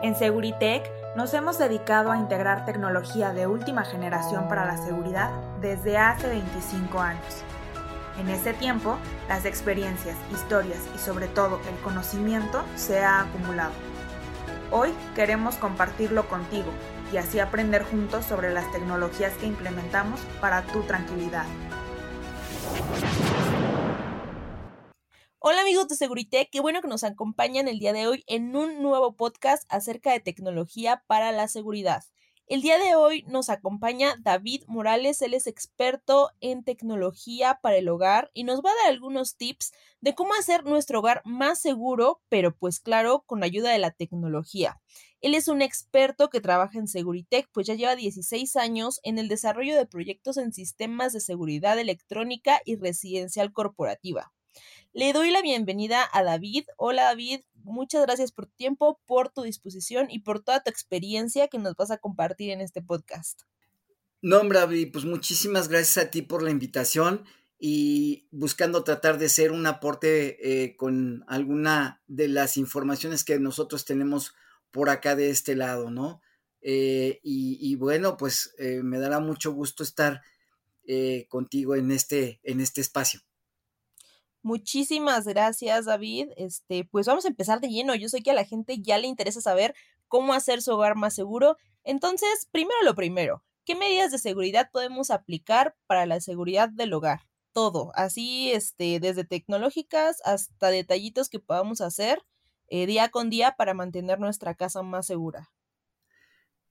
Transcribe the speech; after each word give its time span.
En 0.00 0.14
Seguritech 0.14 0.88
nos 1.16 1.34
hemos 1.34 1.58
dedicado 1.58 2.12
a 2.12 2.18
integrar 2.18 2.64
tecnología 2.64 3.32
de 3.32 3.48
última 3.48 3.84
generación 3.84 4.46
para 4.48 4.64
la 4.64 4.76
seguridad 4.76 5.30
desde 5.60 5.98
hace 5.98 6.28
25 6.28 7.00
años. 7.00 7.42
En 8.20 8.28
ese 8.28 8.52
tiempo, 8.52 8.96
las 9.28 9.44
experiencias, 9.44 10.16
historias 10.32 10.78
y 10.94 10.98
sobre 10.98 11.26
todo 11.26 11.58
el 11.68 11.76
conocimiento 11.82 12.62
se 12.76 13.00
ha 13.00 13.22
acumulado. 13.22 13.72
Hoy 14.70 14.94
queremos 15.16 15.56
compartirlo 15.56 16.28
contigo 16.28 16.70
y 17.12 17.16
así 17.16 17.40
aprender 17.40 17.82
juntos 17.82 18.24
sobre 18.24 18.52
las 18.52 18.70
tecnologías 18.70 19.32
que 19.34 19.46
implementamos 19.46 20.20
para 20.40 20.62
tu 20.62 20.82
tranquilidad. 20.82 21.46
Amigos 25.68 25.88
de 25.88 25.96
Segurité, 25.96 26.48
qué 26.50 26.60
bueno 26.60 26.80
que 26.80 26.88
nos 26.88 27.04
acompañan 27.04 27.68
el 27.68 27.78
día 27.78 27.92
de 27.92 28.06
hoy 28.06 28.24
en 28.26 28.56
un 28.56 28.80
nuevo 28.80 29.16
podcast 29.16 29.64
acerca 29.68 30.12
de 30.12 30.18
tecnología 30.18 31.04
para 31.06 31.30
la 31.30 31.46
seguridad. 31.46 32.04
El 32.46 32.62
día 32.62 32.78
de 32.78 32.94
hoy 32.94 33.22
nos 33.28 33.50
acompaña 33.50 34.16
David 34.18 34.62
Morales, 34.66 35.20
él 35.20 35.34
es 35.34 35.46
experto 35.46 36.30
en 36.40 36.64
tecnología 36.64 37.58
para 37.60 37.76
el 37.76 37.90
hogar 37.90 38.30
y 38.32 38.44
nos 38.44 38.62
va 38.62 38.70
a 38.70 38.74
dar 38.82 38.94
algunos 38.94 39.36
tips 39.36 39.72
de 40.00 40.14
cómo 40.14 40.32
hacer 40.32 40.64
nuestro 40.64 41.00
hogar 41.00 41.20
más 41.26 41.60
seguro, 41.60 42.22
pero 42.30 42.56
pues 42.56 42.80
claro, 42.80 43.24
con 43.26 43.42
ayuda 43.42 43.70
de 43.70 43.78
la 43.78 43.90
tecnología. 43.90 44.80
Él 45.20 45.34
es 45.34 45.48
un 45.48 45.60
experto 45.60 46.30
que 46.30 46.40
trabaja 46.40 46.78
en 46.78 46.88
Seguritech, 46.88 47.46
pues 47.52 47.66
ya 47.66 47.74
lleva 47.74 47.94
16 47.94 48.56
años 48.56 49.00
en 49.02 49.18
el 49.18 49.28
desarrollo 49.28 49.76
de 49.76 49.84
proyectos 49.84 50.38
en 50.38 50.54
sistemas 50.54 51.12
de 51.12 51.20
seguridad 51.20 51.78
electrónica 51.78 52.62
y 52.64 52.76
residencial 52.76 53.52
corporativa. 53.52 54.32
Le 54.92 55.12
doy 55.12 55.30
la 55.30 55.42
bienvenida 55.42 56.08
a 56.12 56.22
David. 56.22 56.64
Hola 56.76 57.04
David, 57.04 57.42
muchas 57.54 58.02
gracias 58.02 58.32
por 58.32 58.46
tu 58.46 58.56
tiempo, 58.56 59.00
por 59.06 59.28
tu 59.28 59.42
disposición 59.42 60.10
y 60.10 60.20
por 60.20 60.40
toda 60.40 60.62
tu 60.62 60.70
experiencia 60.70 61.48
que 61.48 61.58
nos 61.58 61.76
vas 61.76 61.90
a 61.90 61.98
compartir 61.98 62.50
en 62.50 62.60
este 62.60 62.82
podcast. 62.82 63.42
No, 64.22 64.40
hombre, 64.40 64.60
pues 64.92 65.04
muchísimas 65.04 65.68
gracias 65.68 66.04
a 66.04 66.10
ti 66.10 66.22
por 66.22 66.42
la 66.42 66.50
invitación 66.50 67.24
y 67.58 68.26
buscando 68.30 68.82
tratar 68.84 69.18
de 69.18 69.28
ser 69.28 69.52
un 69.52 69.66
aporte 69.66 70.64
eh, 70.64 70.76
con 70.76 71.24
alguna 71.28 72.02
de 72.06 72.28
las 72.28 72.56
informaciones 72.56 73.24
que 73.24 73.38
nosotros 73.38 73.84
tenemos 73.84 74.34
por 74.70 74.90
acá 74.90 75.14
de 75.14 75.30
este 75.30 75.54
lado, 75.54 75.90
¿no? 75.90 76.20
Eh, 76.60 77.20
y, 77.22 77.74
bueno, 77.76 78.16
pues 78.16 78.54
eh, 78.58 78.80
me 78.82 78.98
dará 78.98 79.20
mucho 79.20 79.52
gusto 79.52 79.82
estar 79.82 80.22
contigo 81.28 81.74
en 81.74 81.90
este, 81.90 82.40
en 82.42 82.60
este 82.60 82.80
espacio. 82.80 83.20
Muchísimas 84.48 85.26
gracias, 85.26 85.84
David. 85.84 86.30
Este, 86.38 86.88
pues 86.90 87.06
vamos 87.06 87.26
a 87.26 87.28
empezar 87.28 87.60
de 87.60 87.68
lleno. 87.68 87.94
Yo 87.94 88.08
sé 88.08 88.22
que 88.22 88.30
a 88.30 88.34
la 88.34 88.46
gente 88.46 88.80
ya 88.80 88.96
le 88.96 89.06
interesa 89.06 89.42
saber 89.42 89.74
cómo 90.06 90.32
hacer 90.32 90.62
su 90.62 90.72
hogar 90.72 90.96
más 90.96 91.14
seguro. 91.14 91.58
Entonces, 91.84 92.48
primero 92.50 92.82
lo 92.82 92.94
primero, 92.94 93.44
¿qué 93.66 93.74
medidas 93.74 94.10
de 94.10 94.16
seguridad 94.16 94.70
podemos 94.72 95.10
aplicar 95.10 95.76
para 95.86 96.06
la 96.06 96.18
seguridad 96.22 96.70
del 96.70 96.94
hogar? 96.94 97.28
Todo, 97.52 97.92
así, 97.94 98.50
este, 98.50 99.00
desde 99.00 99.24
tecnológicas 99.24 100.22
hasta 100.24 100.70
detallitos 100.70 101.28
que 101.28 101.40
podamos 101.40 101.82
hacer 101.82 102.22
eh, 102.68 102.86
día 102.86 103.10
con 103.10 103.28
día 103.28 103.54
para 103.58 103.74
mantener 103.74 104.18
nuestra 104.18 104.54
casa 104.54 104.82
más 104.82 105.04
segura. 105.06 105.50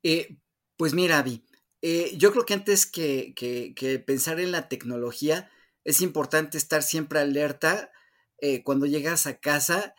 Eh, 0.01 0.39
pues 0.77 0.95
mira, 0.95 1.19
Abby, 1.19 1.45
eh, 1.83 2.11
yo 2.17 2.31
creo 2.31 2.43
que 2.43 2.55
antes 2.55 2.87
que, 2.87 3.35
que 3.35 3.99
pensar 3.99 4.39
en 4.39 4.51
la 4.51 4.67
tecnología, 4.67 5.51
es 5.87 6.01
importante 6.01 6.57
estar 6.57 6.83
siempre 6.83 7.17
alerta 7.19 7.93
eh, 8.39 8.61
cuando 8.61 8.85
llegas 8.85 9.25
a 9.25 9.39
casa 9.39 9.95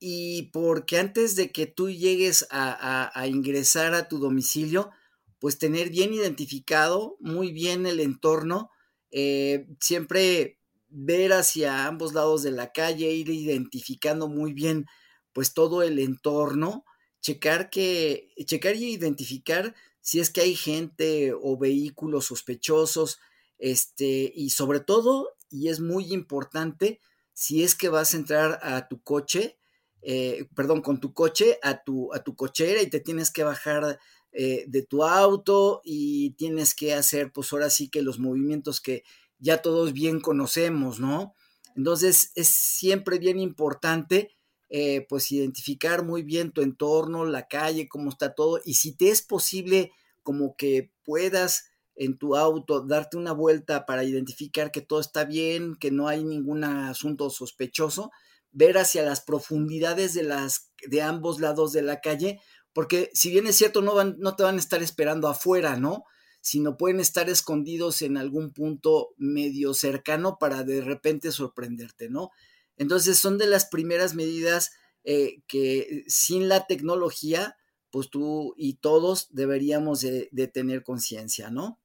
y 0.00 0.50
porque 0.52 0.98
antes 0.98 1.36
de 1.36 1.52
que 1.52 1.66
tú 1.66 1.90
llegues 1.90 2.48
a, 2.50 3.24
ingresar 3.28 3.94
a 3.94 4.08
tu 4.08 4.18
domicilio, 4.18 4.90
pues 5.38 5.56
tener 5.56 5.90
bien 5.90 6.12
identificado 6.12 7.16
muy 7.20 7.52
bien 7.52 7.86
el 7.86 8.00
entorno, 8.00 8.72
eh, 9.12 9.68
siempre 9.80 10.58
ver 10.88 11.32
hacia 11.32 11.86
ambos 11.86 12.14
lados 12.14 12.42
de 12.42 12.50
la 12.50 12.72
calle, 12.72 13.12
ir 13.12 13.30
identificando 13.30 14.26
muy 14.26 14.52
bien 14.52 14.86
pues 15.32 15.54
todo 15.54 15.84
el 15.84 16.00
entorno, 16.00 16.84
checar 17.20 17.70
que, 17.70 18.32
checar 18.44 18.74
y 18.74 18.92
identificar 18.92 19.76
si 20.00 20.18
es 20.18 20.30
que 20.30 20.40
hay 20.40 20.56
gente 20.56 21.32
o 21.32 21.56
vehículos 21.56 22.24
sospechosos, 22.24 23.20
este, 23.58 24.32
y 24.34 24.50
sobre 24.50 24.80
todo, 24.80 25.30
y 25.50 25.68
es 25.68 25.80
muy 25.80 26.12
importante, 26.12 27.00
si 27.32 27.62
es 27.62 27.74
que 27.74 27.88
vas 27.88 28.14
a 28.14 28.16
entrar 28.16 28.58
a 28.62 28.88
tu 28.88 29.02
coche, 29.02 29.58
eh, 30.02 30.48
perdón, 30.54 30.80
con 30.80 31.00
tu 31.00 31.12
coche 31.12 31.58
a 31.62 31.82
tu, 31.82 32.12
a 32.14 32.22
tu 32.22 32.36
cochera 32.36 32.82
y 32.82 32.90
te 32.90 33.00
tienes 33.00 33.30
que 33.30 33.44
bajar 33.44 33.98
eh, 34.32 34.64
de 34.68 34.82
tu 34.82 35.04
auto 35.04 35.80
y 35.84 36.30
tienes 36.32 36.74
que 36.74 36.94
hacer, 36.94 37.32
pues 37.32 37.52
ahora 37.52 37.70
sí 37.70 37.88
que 37.88 38.02
los 38.02 38.18
movimientos 38.18 38.80
que 38.80 39.02
ya 39.38 39.62
todos 39.62 39.92
bien 39.92 40.20
conocemos, 40.20 41.00
¿no? 41.00 41.34
Entonces 41.76 42.32
es 42.34 42.48
siempre 42.48 43.18
bien 43.18 43.38
importante, 43.38 44.30
eh, 44.68 45.06
pues 45.08 45.32
identificar 45.32 46.04
muy 46.04 46.22
bien 46.22 46.52
tu 46.52 46.60
entorno, 46.60 47.24
la 47.24 47.48
calle, 47.48 47.88
cómo 47.88 48.10
está 48.10 48.34
todo 48.34 48.60
y 48.64 48.74
si 48.74 48.92
te 48.92 49.10
es 49.10 49.22
posible 49.22 49.92
como 50.22 50.56
que 50.56 50.92
puedas 51.04 51.67
en 51.98 52.16
tu 52.16 52.36
auto, 52.36 52.82
darte 52.82 53.16
una 53.16 53.32
vuelta 53.32 53.84
para 53.84 54.04
identificar 54.04 54.70
que 54.70 54.80
todo 54.80 55.00
está 55.00 55.24
bien, 55.24 55.74
que 55.74 55.90
no 55.90 56.06
hay 56.06 56.24
ningún 56.24 56.62
asunto 56.62 57.28
sospechoso, 57.28 58.12
ver 58.52 58.78
hacia 58.78 59.02
las 59.02 59.20
profundidades 59.20 60.14
de, 60.14 60.22
las, 60.22 60.72
de 60.86 61.02
ambos 61.02 61.40
lados 61.40 61.72
de 61.72 61.82
la 61.82 62.00
calle, 62.00 62.40
porque 62.72 63.10
si 63.14 63.30
bien 63.30 63.48
es 63.48 63.56
cierto, 63.56 63.82
no, 63.82 63.94
van, 63.94 64.16
no 64.18 64.36
te 64.36 64.44
van 64.44 64.56
a 64.56 64.60
estar 64.60 64.80
esperando 64.80 65.26
afuera, 65.26 65.76
¿no? 65.76 66.04
Sino 66.40 66.76
pueden 66.76 67.00
estar 67.00 67.28
escondidos 67.28 68.00
en 68.02 68.16
algún 68.16 68.52
punto 68.52 69.08
medio 69.16 69.74
cercano 69.74 70.38
para 70.38 70.62
de 70.62 70.80
repente 70.80 71.32
sorprenderte, 71.32 72.08
¿no? 72.08 72.30
Entonces 72.76 73.18
son 73.18 73.38
de 73.38 73.48
las 73.48 73.66
primeras 73.66 74.14
medidas 74.14 74.70
eh, 75.02 75.42
que 75.48 76.04
sin 76.06 76.48
la 76.48 76.66
tecnología, 76.66 77.56
pues 77.90 78.08
tú 78.08 78.54
y 78.56 78.74
todos 78.74 79.26
deberíamos 79.30 80.00
de 80.00 80.50
tener 80.52 80.84
conciencia, 80.84 81.50
¿no? 81.50 81.80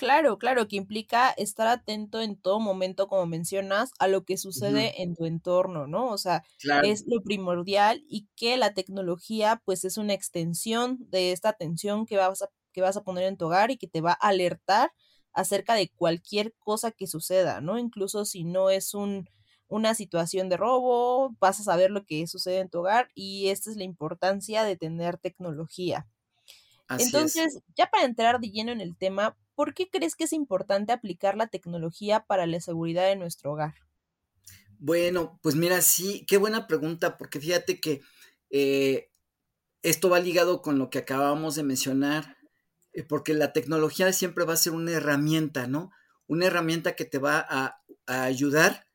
Claro, 0.00 0.38
claro, 0.38 0.66
que 0.66 0.76
implica 0.76 1.28
estar 1.28 1.66
atento 1.66 2.22
en 2.22 2.40
todo 2.40 2.58
momento, 2.58 3.06
como 3.06 3.26
mencionas, 3.26 3.90
a 3.98 4.08
lo 4.08 4.24
que 4.24 4.38
sucede 4.38 5.02
en 5.02 5.14
tu 5.14 5.26
entorno, 5.26 5.86
¿no? 5.86 6.08
O 6.08 6.16
sea, 6.16 6.42
es 6.80 7.04
lo 7.06 7.22
primordial 7.22 8.02
y 8.08 8.26
que 8.34 8.56
la 8.56 8.72
tecnología, 8.72 9.60
pues, 9.66 9.84
es 9.84 9.98
una 9.98 10.14
extensión 10.14 10.96
de 11.10 11.32
esta 11.32 11.50
atención 11.50 12.06
que 12.06 12.16
vas 12.16 12.40
a, 12.40 12.48
que 12.72 12.80
vas 12.80 12.96
a 12.96 13.04
poner 13.04 13.24
en 13.24 13.36
tu 13.36 13.44
hogar 13.44 13.70
y 13.70 13.76
que 13.76 13.88
te 13.88 14.00
va 14.00 14.12
a 14.12 14.28
alertar 14.28 14.90
acerca 15.34 15.74
de 15.74 15.90
cualquier 15.90 16.54
cosa 16.60 16.92
que 16.92 17.06
suceda, 17.06 17.60
¿no? 17.60 17.78
Incluso 17.78 18.24
si 18.24 18.44
no 18.44 18.70
es 18.70 18.94
un, 18.94 19.28
una 19.68 19.94
situación 19.94 20.48
de 20.48 20.56
robo, 20.56 21.36
vas 21.40 21.60
a 21.60 21.64
saber 21.64 21.90
lo 21.90 22.06
que 22.06 22.26
sucede 22.26 22.60
en 22.60 22.70
tu 22.70 22.78
hogar 22.78 23.10
y 23.14 23.48
esta 23.48 23.70
es 23.70 23.76
la 23.76 23.84
importancia 23.84 24.64
de 24.64 24.76
tener 24.76 25.18
tecnología. 25.18 26.08
Entonces, 26.98 27.60
ya 27.76 27.88
para 27.90 28.04
entrar 28.04 28.40
de 28.40 28.50
lleno 28.50 28.72
en 28.72 28.80
el 28.80 28.96
tema, 28.96 29.36
¿por 29.60 29.74
qué 29.74 29.90
crees 29.90 30.16
que 30.16 30.24
es 30.24 30.32
importante 30.32 30.90
aplicar 30.90 31.36
la 31.36 31.48
tecnología 31.48 32.24
para 32.26 32.46
la 32.46 32.62
seguridad 32.62 33.04
de 33.04 33.16
nuestro 33.16 33.52
hogar? 33.52 33.74
Bueno, 34.78 35.38
pues 35.42 35.54
mira, 35.54 35.82
sí, 35.82 36.24
qué 36.26 36.38
buena 36.38 36.66
pregunta, 36.66 37.18
porque 37.18 37.40
fíjate 37.40 37.78
que 37.78 38.00
eh, 38.48 39.10
esto 39.82 40.08
va 40.08 40.18
ligado 40.18 40.62
con 40.62 40.78
lo 40.78 40.88
que 40.88 40.96
acabamos 40.96 41.56
de 41.56 41.62
mencionar, 41.62 42.38
eh, 42.94 43.02
porque 43.02 43.34
la 43.34 43.52
tecnología 43.52 44.10
siempre 44.14 44.46
va 44.46 44.54
a 44.54 44.56
ser 44.56 44.72
una 44.72 44.92
herramienta, 44.92 45.66
¿no? 45.66 45.90
Una 46.26 46.46
herramienta 46.46 46.96
que 46.96 47.04
te 47.04 47.18
va 47.18 47.46
a, 47.46 47.82
ayudar 48.06 48.86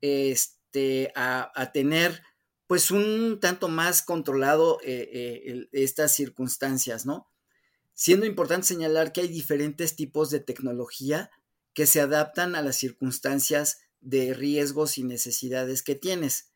este, 0.00 1.12
a, 1.14 1.70
tener 1.72 2.24
pues 2.66 2.90
un 2.90 3.38
tanto 3.40 3.68
más 3.68 4.02
controlado 4.02 4.80
eh, 4.82 5.68
estas 5.70 6.12
circunstancias, 6.12 7.06
¿no? 7.06 7.28
Siendo 7.98 8.26
importante 8.26 8.68
señalar 8.68 9.10
que 9.10 9.22
hay 9.22 9.26
diferentes 9.26 9.96
tipos 9.96 10.30
de 10.30 10.38
tecnología 10.38 11.32
que 11.74 11.84
se 11.84 12.00
adaptan 12.00 12.54
a 12.54 12.62
las 12.62 12.76
circunstancias 12.76 13.80
de 14.00 14.34
riesgos 14.34 14.98
y 14.98 15.02
necesidades 15.02 15.82
que 15.82 15.96
tienes. 15.96 16.52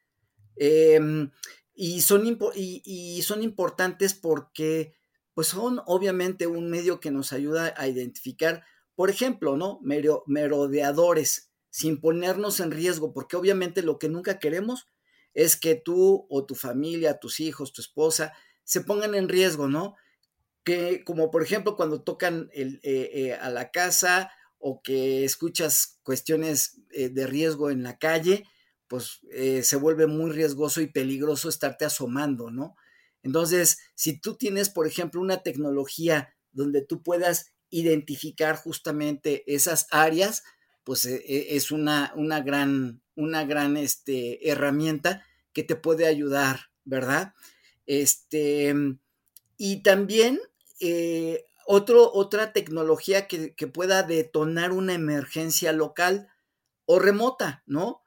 Em, 0.55 1.33
y, 1.75 2.03
son 2.03 2.39
y, 2.55 3.23
son 3.23 3.43
importantes 3.43 4.15
porque 4.15 4.95
pues 5.35 5.49
son 5.49 5.81
obviamente 5.87 6.47
un 6.47 6.71
medio 6.71 7.01
que 7.01 7.11
nos 7.11 7.33
ayuda 7.33 7.75
a 7.77 7.89
identificar, 7.89 8.63
por 8.95 9.11
ejemplo, 9.11 9.57
¿no? 9.57 9.81
merodeadores, 9.83 11.51
sin 11.71 12.01
ponernos 12.01 12.61
en 12.61 12.71
riesgo, 12.71 13.13
porque 13.13 13.37
obviamente 13.37 13.83
lo 13.83 13.99
que 13.99 14.09
nunca 14.09 14.39
queremos 14.39 14.87
es 15.35 15.57
que 15.57 15.75
tú 15.75 16.25
o 16.31 16.47
tu 16.47 16.55
familia, 16.55 17.19
tus 17.19 17.41
hijos, 17.41 17.73
tu 17.73 17.81
esposa, 17.81 18.33
se 18.63 18.83
pongan 18.83 19.17
en 19.17 19.29
riesgo, 19.29 19.67
¿no? 19.67 19.97
Que 20.65 21.03
como 21.05 21.31
por 21.31 21.43
ejemplo 21.43 21.77
cuando 21.77 22.03
tocan 22.03 22.49
eh, 22.53 22.79
eh, 22.83 23.35
a 23.35 23.51
la 23.51 23.71
casa 23.71 24.31
o 24.59 24.81
que 24.83 25.25
escuchas 25.25 25.99
cuestiones 26.03 26.81
eh, 26.91 27.09
de 27.09 27.27
riesgo 27.27 27.71
en 27.71 27.83
la 27.83 27.99
calle, 27.99 28.45
pues 28.87 29.21
se 29.63 29.77
vuelve 29.77 30.07
muy 30.07 30.31
riesgoso 30.33 30.83
y 30.83 30.87
peligroso 30.87 31.49
estarte 31.49 31.87
asomando, 31.87 32.51
¿no? 32.51 32.77
Entonces, 33.23 33.79
si 33.95 34.21
tú 34.21 34.37
tienes, 34.37 34.69
por 34.69 34.87
ejemplo, 34.87 35.19
una 35.23 35.43
tecnología 35.43 36.35
donde 36.51 36.83
tú 36.83 37.03
puedas 37.03 37.55
identificar 37.71 38.57
justamente 38.57 39.45
esas 39.47 39.87
áreas, 39.91 40.43
pues 40.85 41.07
es 41.07 41.71
una, 41.71 42.13
una 42.17 42.43
gran, 42.43 43.01
una 43.15 43.47
gran 43.47 43.79
este, 43.79 44.51
herramienta 44.51 45.25
que 45.55 45.63
te 45.63 45.75
puede 45.75 46.07
ayudar, 46.07 46.67
¿verdad? 46.85 47.33
Este, 47.87 48.75
y 49.57 49.83
también 49.83 50.39
eh, 50.83 51.47
otra 51.67 52.53
tecnología 52.53 53.29
que, 53.29 53.67
pueda 53.73 54.03
detonar 54.03 54.73
una 54.73 54.95
emergencia 54.95 55.73
local 55.73 56.29
o 56.85 56.99
remota, 56.99 57.63
¿no? 57.67 58.03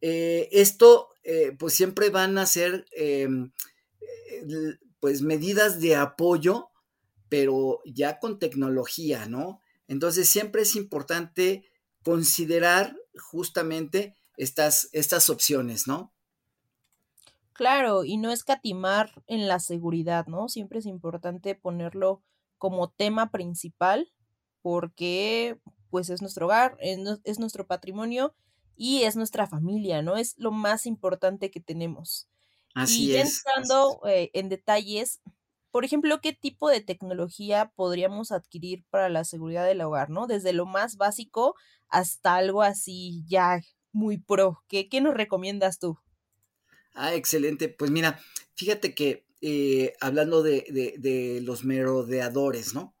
Eh, 0.00 0.48
esto, 0.52 1.10
eh, 1.24 1.54
pues 1.58 1.74
siempre 1.74 2.08
van 2.08 2.38
a 2.38 2.46
ser, 2.46 2.86
pues, 5.00 5.22
medidas 5.22 5.80
de 5.80 5.96
apoyo 5.96 6.70
pero 7.30 7.80
ya 7.86 8.18
con 8.18 8.38
tecnología, 8.38 9.26
¿no? 9.26 9.60
Entonces 9.88 10.28
siempre 10.28 10.62
es 10.62 10.76
importante 10.76 11.64
considerar 12.02 12.96
justamente 13.14 14.16
estas, 14.36 14.90
estas 14.92 15.30
opciones, 15.30 15.86
¿no? 15.86 16.12
Claro, 17.60 18.04
y 18.04 18.16
no 18.16 18.30
escatimar 18.30 19.22
en 19.26 19.46
la 19.46 19.60
seguridad, 19.60 20.26
¿no? 20.28 20.48
Siempre 20.48 20.78
es 20.78 20.86
importante 20.86 21.54
ponerlo 21.54 22.22
como 22.56 22.88
tema 22.88 23.30
principal 23.30 24.10
porque 24.62 25.60
pues 25.90 26.08
es 26.08 26.22
nuestro 26.22 26.46
hogar, 26.46 26.78
es, 26.80 27.38
nuestro 27.38 27.66
patrimonio 27.66 28.34
y 28.76 29.02
es 29.02 29.14
nuestra 29.14 29.46
familia, 29.46 30.00
¿no? 30.00 30.16
Es 30.16 30.38
lo 30.38 30.52
más 30.52 30.86
importante 30.86 31.50
que 31.50 31.60
tenemos. 31.60 32.30
Así 32.74 33.10
y 33.10 33.16
es. 33.16 33.44
entrando 33.44 34.00
eh, 34.06 34.30
en 34.32 34.48
detalles, 34.48 35.20
por 35.70 35.84
ejemplo, 35.84 36.22
¿qué 36.22 36.32
tipo 36.32 36.70
de 36.70 36.80
tecnología 36.80 37.74
podríamos 37.76 38.32
adquirir 38.32 38.86
para 38.88 39.10
la 39.10 39.24
seguridad 39.24 39.66
del 39.66 39.82
hogar, 39.82 40.08
¿no? 40.08 40.26
Desde 40.26 40.54
lo 40.54 40.64
más 40.64 40.96
básico 40.96 41.56
hasta 41.90 42.36
algo 42.36 42.62
así 42.62 43.22
ya 43.28 43.60
muy 43.92 44.16
pro. 44.16 44.62
¿Qué, 44.66 44.88
qué 44.88 45.02
nos 45.02 45.12
recomiendas 45.12 45.78
tú? 45.78 45.98
Ah, 46.94 47.14
excelente. 47.14 47.68
Pues 47.68 47.90
mira, 47.90 48.20
fíjate 48.54 48.94
que 48.94 49.24
eh, 49.42 49.94
hablando 50.00 50.42
de, 50.42 50.96
de, 50.98 51.40
los 51.40 51.64
merodeadores, 51.64 52.74
¿no? 52.74 52.94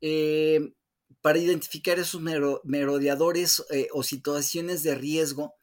Eh, 0.00 0.72
para 1.20 1.38
identificar 1.38 1.98
esos 1.98 2.22
merodeadores 2.22 3.64
eh, 3.70 3.88
o 3.92 4.02
situaciones 4.02 4.82
de 4.82 4.94
riesgo 4.94 5.54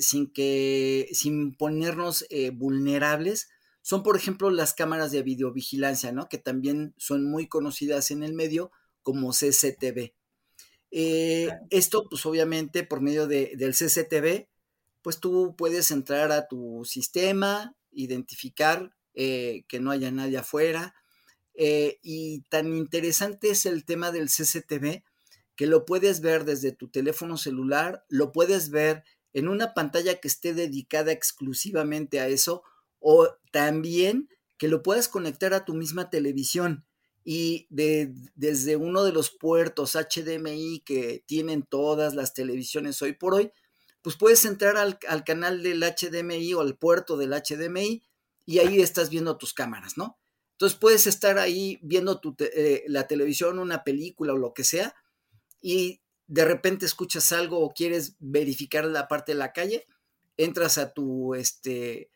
sin 0.00 0.30
que, 0.30 1.08
sin 1.12 1.54
ponernos 1.54 2.26
vulnerables, 2.52 3.48
son, 3.80 4.02
por 4.02 4.14
ejemplo, 4.14 4.50
las 4.50 4.74
cámaras 4.74 5.10
de 5.10 5.22
videovigilancia, 5.22 6.12
¿no? 6.12 6.28
Que 6.28 6.36
también 6.36 6.92
son 6.98 7.24
muy 7.24 7.48
conocidas 7.48 8.10
en 8.10 8.22
el 8.22 8.34
medio 8.34 8.70
como 9.02 9.32
CCTV. 9.32 10.12
Esto, 10.90 12.06
pues 12.10 12.26
obviamente, 12.26 12.84
por 12.84 13.00
medio 13.00 13.26
de, 13.26 13.52
del 13.56 13.72
CCTV, 13.72 14.50
pues 15.02 15.20
tú 15.20 15.54
puedes 15.56 15.90
entrar 15.90 16.32
a 16.32 16.48
tu 16.48 16.84
sistema, 16.84 17.74
identificar 17.90 18.94
eh, 19.14 19.64
que 19.68 19.80
no 19.80 19.90
haya 19.90 20.10
nadie 20.10 20.38
afuera. 20.38 20.94
Eh, 21.54 21.98
y 22.02 22.42
tan 22.48 22.74
interesante 22.74 23.50
es 23.50 23.66
el 23.66 23.84
tema 23.84 24.12
del 24.12 24.28
CCTV 24.28 25.02
que 25.56 25.66
lo 25.66 25.84
puedes 25.84 26.22
ver 26.22 26.44
desde 26.44 26.72
tu 26.72 26.88
teléfono 26.88 27.36
celular, 27.36 28.04
lo 28.08 28.32
puedes 28.32 28.70
ver 28.70 29.04
en 29.34 29.46
una 29.46 29.74
pantalla 29.74 30.18
que 30.18 30.28
esté 30.28 30.54
dedicada 30.54 31.12
exclusivamente 31.12 32.18
a 32.18 32.28
eso 32.28 32.62
o 32.98 33.28
también 33.52 34.28
que 34.56 34.68
lo 34.68 34.82
puedas 34.82 35.08
conectar 35.08 35.52
a 35.52 35.64
tu 35.64 35.74
misma 35.74 36.08
televisión 36.08 36.86
y 37.24 37.66
de, 37.70 38.14
desde 38.34 38.76
uno 38.76 39.04
de 39.04 39.12
los 39.12 39.30
puertos 39.30 39.96
HDMI 39.96 40.82
que 40.84 41.22
tienen 41.26 41.62
todas 41.62 42.14
las 42.14 42.34
televisiones 42.34 43.00
hoy 43.02 43.12
por 43.12 43.34
hoy, 43.34 43.52
pues 44.02 44.16
puedes 44.16 44.44
entrar 44.44 44.76
al, 44.76 44.98
canal 45.24 45.62
del 45.62 45.82
HDMI 45.82 46.54
o 46.54 46.60
al 46.60 46.76
puerto 46.76 47.16
del 47.16 47.32
HDMI 47.32 48.02
y 48.46 48.58
ahí 48.58 48.80
estás 48.80 49.10
viendo 49.10 49.36
tus 49.36 49.52
cámaras, 49.52 49.96
¿no? 49.96 50.18
Entonces 50.52 50.78
puedes 50.78 51.06
estar 51.06 51.38
ahí 51.38 51.78
viendo 51.82 52.20
eh, 52.38 52.84
la 52.86 53.06
televisión, 53.06 53.58
una 53.58 53.84
película 53.84 54.34
o 54.34 54.38
lo 54.38 54.52
que 54.52 54.64
sea, 54.64 54.94
y 55.60 56.00
de 56.26 56.44
repente 56.44 56.86
escuchas 56.86 57.32
algo 57.32 57.60
o 57.60 57.72
quieres 57.72 58.16
verificar 58.18 58.84
la 58.84 59.08
parte 59.08 59.32
de 59.32 59.38
la 59.38 59.52
calle, 59.52 59.86
entras 60.36 60.78
a 60.78 60.92
tu, 60.92 61.34
este, 61.34 62.10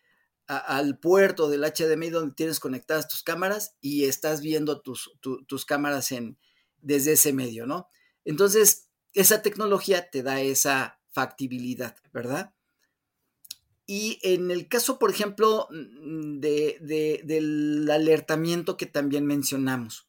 al 0.46 0.98
puerto 0.98 1.48
del 1.48 1.64
HDMI 1.64 2.10
donde 2.10 2.34
tienes 2.34 2.60
conectadas 2.60 3.08
tus 3.08 3.22
cámaras 3.22 3.76
y 3.80 4.04
estás 4.04 4.40
viendo 4.40 4.80
tus, 4.80 5.10
tus 5.20 5.64
cámaras 5.64 6.12
en, 6.12 6.38
desde 6.80 7.12
ese 7.12 7.32
medio, 7.32 7.66
¿no? 7.66 7.88
Entonces, 8.24 8.88
esa 9.14 9.42
tecnología 9.42 10.10
te 10.10 10.22
da 10.22 10.40
esa 10.40 11.00
factibilidad, 11.14 11.96
¿verdad? 12.12 12.52
Y 13.86 14.18
en 14.22 14.50
el 14.50 14.68
caso, 14.68 14.98
por 14.98 15.10
ejemplo, 15.10 15.68
mm, 15.70 16.40
de, 16.40 17.20
del 17.24 17.88
alertamiento 17.90 18.76
que 18.76 18.86
también 18.86 19.26
mencionamos, 19.26 20.08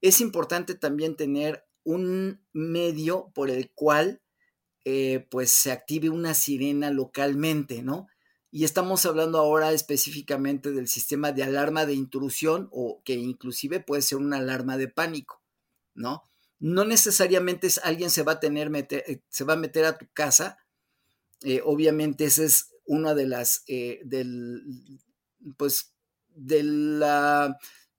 es 0.00 0.20
importante 0.20 0.74
también 0.74 1.16
tener 1.16 1.66
un 1.84 2.40
medio 2.52 3.30
por 3.34 3.50
el 3.50 3.70
cual 3.72 4.22
eh, 4.84 5.26
pues 5.30 5.50
se 5.50 5.72
active 5.72 6.10
una 6.10 6.34
sirena 6.34 6.90
localmente, 6.90 7.82
¿no? 7.82 8.08
Y 8.50 8.64
estamos 8.64 9.04
hablando 9.06 9.38
ahora 9.38 9.72
específicamente 9.72 10.72
del 10.72 10.88
sistema 10.88 11.32
de 11.32 11.42
alarma 11.42 11.86
de 11.86 11.94
intrusión 11.94 12.68
o 12.70 13.02
que 13.04 13.14
inclusive 13.14 13.80
puede 13.80 14.02
ser 14.02 14.18
una 14.18 14.38
alarma 14.38 14.76
de 14.76 14.88
pánico, 14.88 15.42
¿no? 15.94 16.30
No 16.64 16.86
necesariamente 16.86 17.66
es, 17.66 17.78
alguien 17.84 18.08
se 18.08 18.22
va 18.22 18.32
a 18.32 18.40
tener, 18.40 18.70
meter, 18.70 19.04
eh, 19.06 19.20
se 19.28 19.44
va 19.44 19.52
a 19.52 19.56
meter 19.56 19.84
a 19.84 19.98
tu 19.98 20.06
casa. 20.14 20.56
Eh, 21.42 21.60
obviamente 21.62 22.24
esa 22.24 22.42
es 22.42 22.70
una 22.86 23.14
de 23.14 23.26
las, 23.26 23.64
eh, 23.66 24.00
del, 24.06 24.62
pues, 25.58 25.92
de 26.28 26.62
la, 26.62 27.58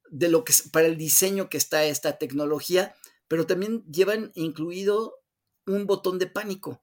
de 0.09 0.29
lo 0.29 0.43
que, 0.43 0.51
para 0.71 0.87
el 0.87 0.97
diseño 0.97 1.47
que 1.47 1.57
está 1.57 1.85
esta 1.85 2.17
tecnología, 2.17 2.95
pero 3.27 3.45
también 3.45 3.83
llevan 3.85 4.31
incluido 4.33 5.19
un 5.67 5.85
botón 5.85 6.17
de 6.17 6.25
pánico 6.25 6.81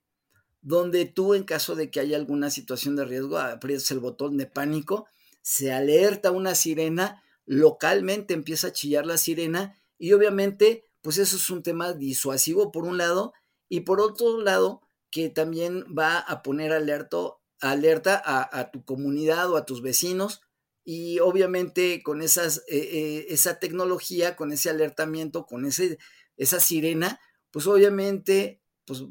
donde 0.61 1.07
tú 1.07 1.35
en 1.35 1.43
caso 1.43 1.75
de 1.75 1.91
que 1.91 1.99
haya 1.99 2.17
alguna 2.17 2.49
situación 2.49 2.95
de 2.95 3.07
riesgo 3.07 3.39
aprietas 3.39 3.91
el 3.91 3.99
botón 3.99 4.37
de 4.37 4.47
pánico, 4.47 5.09
se 5.41 5.73
alerta 5.73 6.31
una 6.31 6.55
sirena, 6.55 7.25
localmente 7.45 8.35
empieza 8.35 8.69
a 8.69 8.73
chillar 8.73 9.05
la 9.05 9.19
sirena 9.19 9.77
y 9.99 10.13
obviamente 10.13 10.85
pues 11.03 11.19
eso 11.19 11.37
es 11.37 11.51
un 11.51 11.63
tema 11.63 11.93
disuasivo 11.93 12.73
por 12.73 12.85
un 12.85 12.97
lado 12.97 13.33
y 13.69 13.81
por 13.81 14.01
otro 14.01 14.41
lado 14.41 14.81
que 15.11 15.29
también 15.29 15.85
va 15.97 16.19
a 16.19 16.43
poner 16.43 16.73
alerta 16.73 18.23
a, 18.25 18.71
tu 18.71 18.85
comunidad 18.85 19.51
o 19.51 19.57
a 19.57 19.67
tus 19.67 19.83
vecinos 19.83 20.41
y 20.85 21.21
obviamente 21.21 22.03
con 22.03 22.23
esas, 22.23 22.59
eh, 22.69 22.79
eh, 22.79 23.27
esa 23.29 23.59
tecnología, 23.61 24.37
con 24.37 24.53
ese 24.53 24.71
alertamiento, 24.71 25.45
con 25.45 25.67
ese, 25.67 25.99
esa 26.37 26.61
sirena, 26.61 27.21
pues 27.51 27.67
obviamente 27.67 28.63
pues 28.85 29.05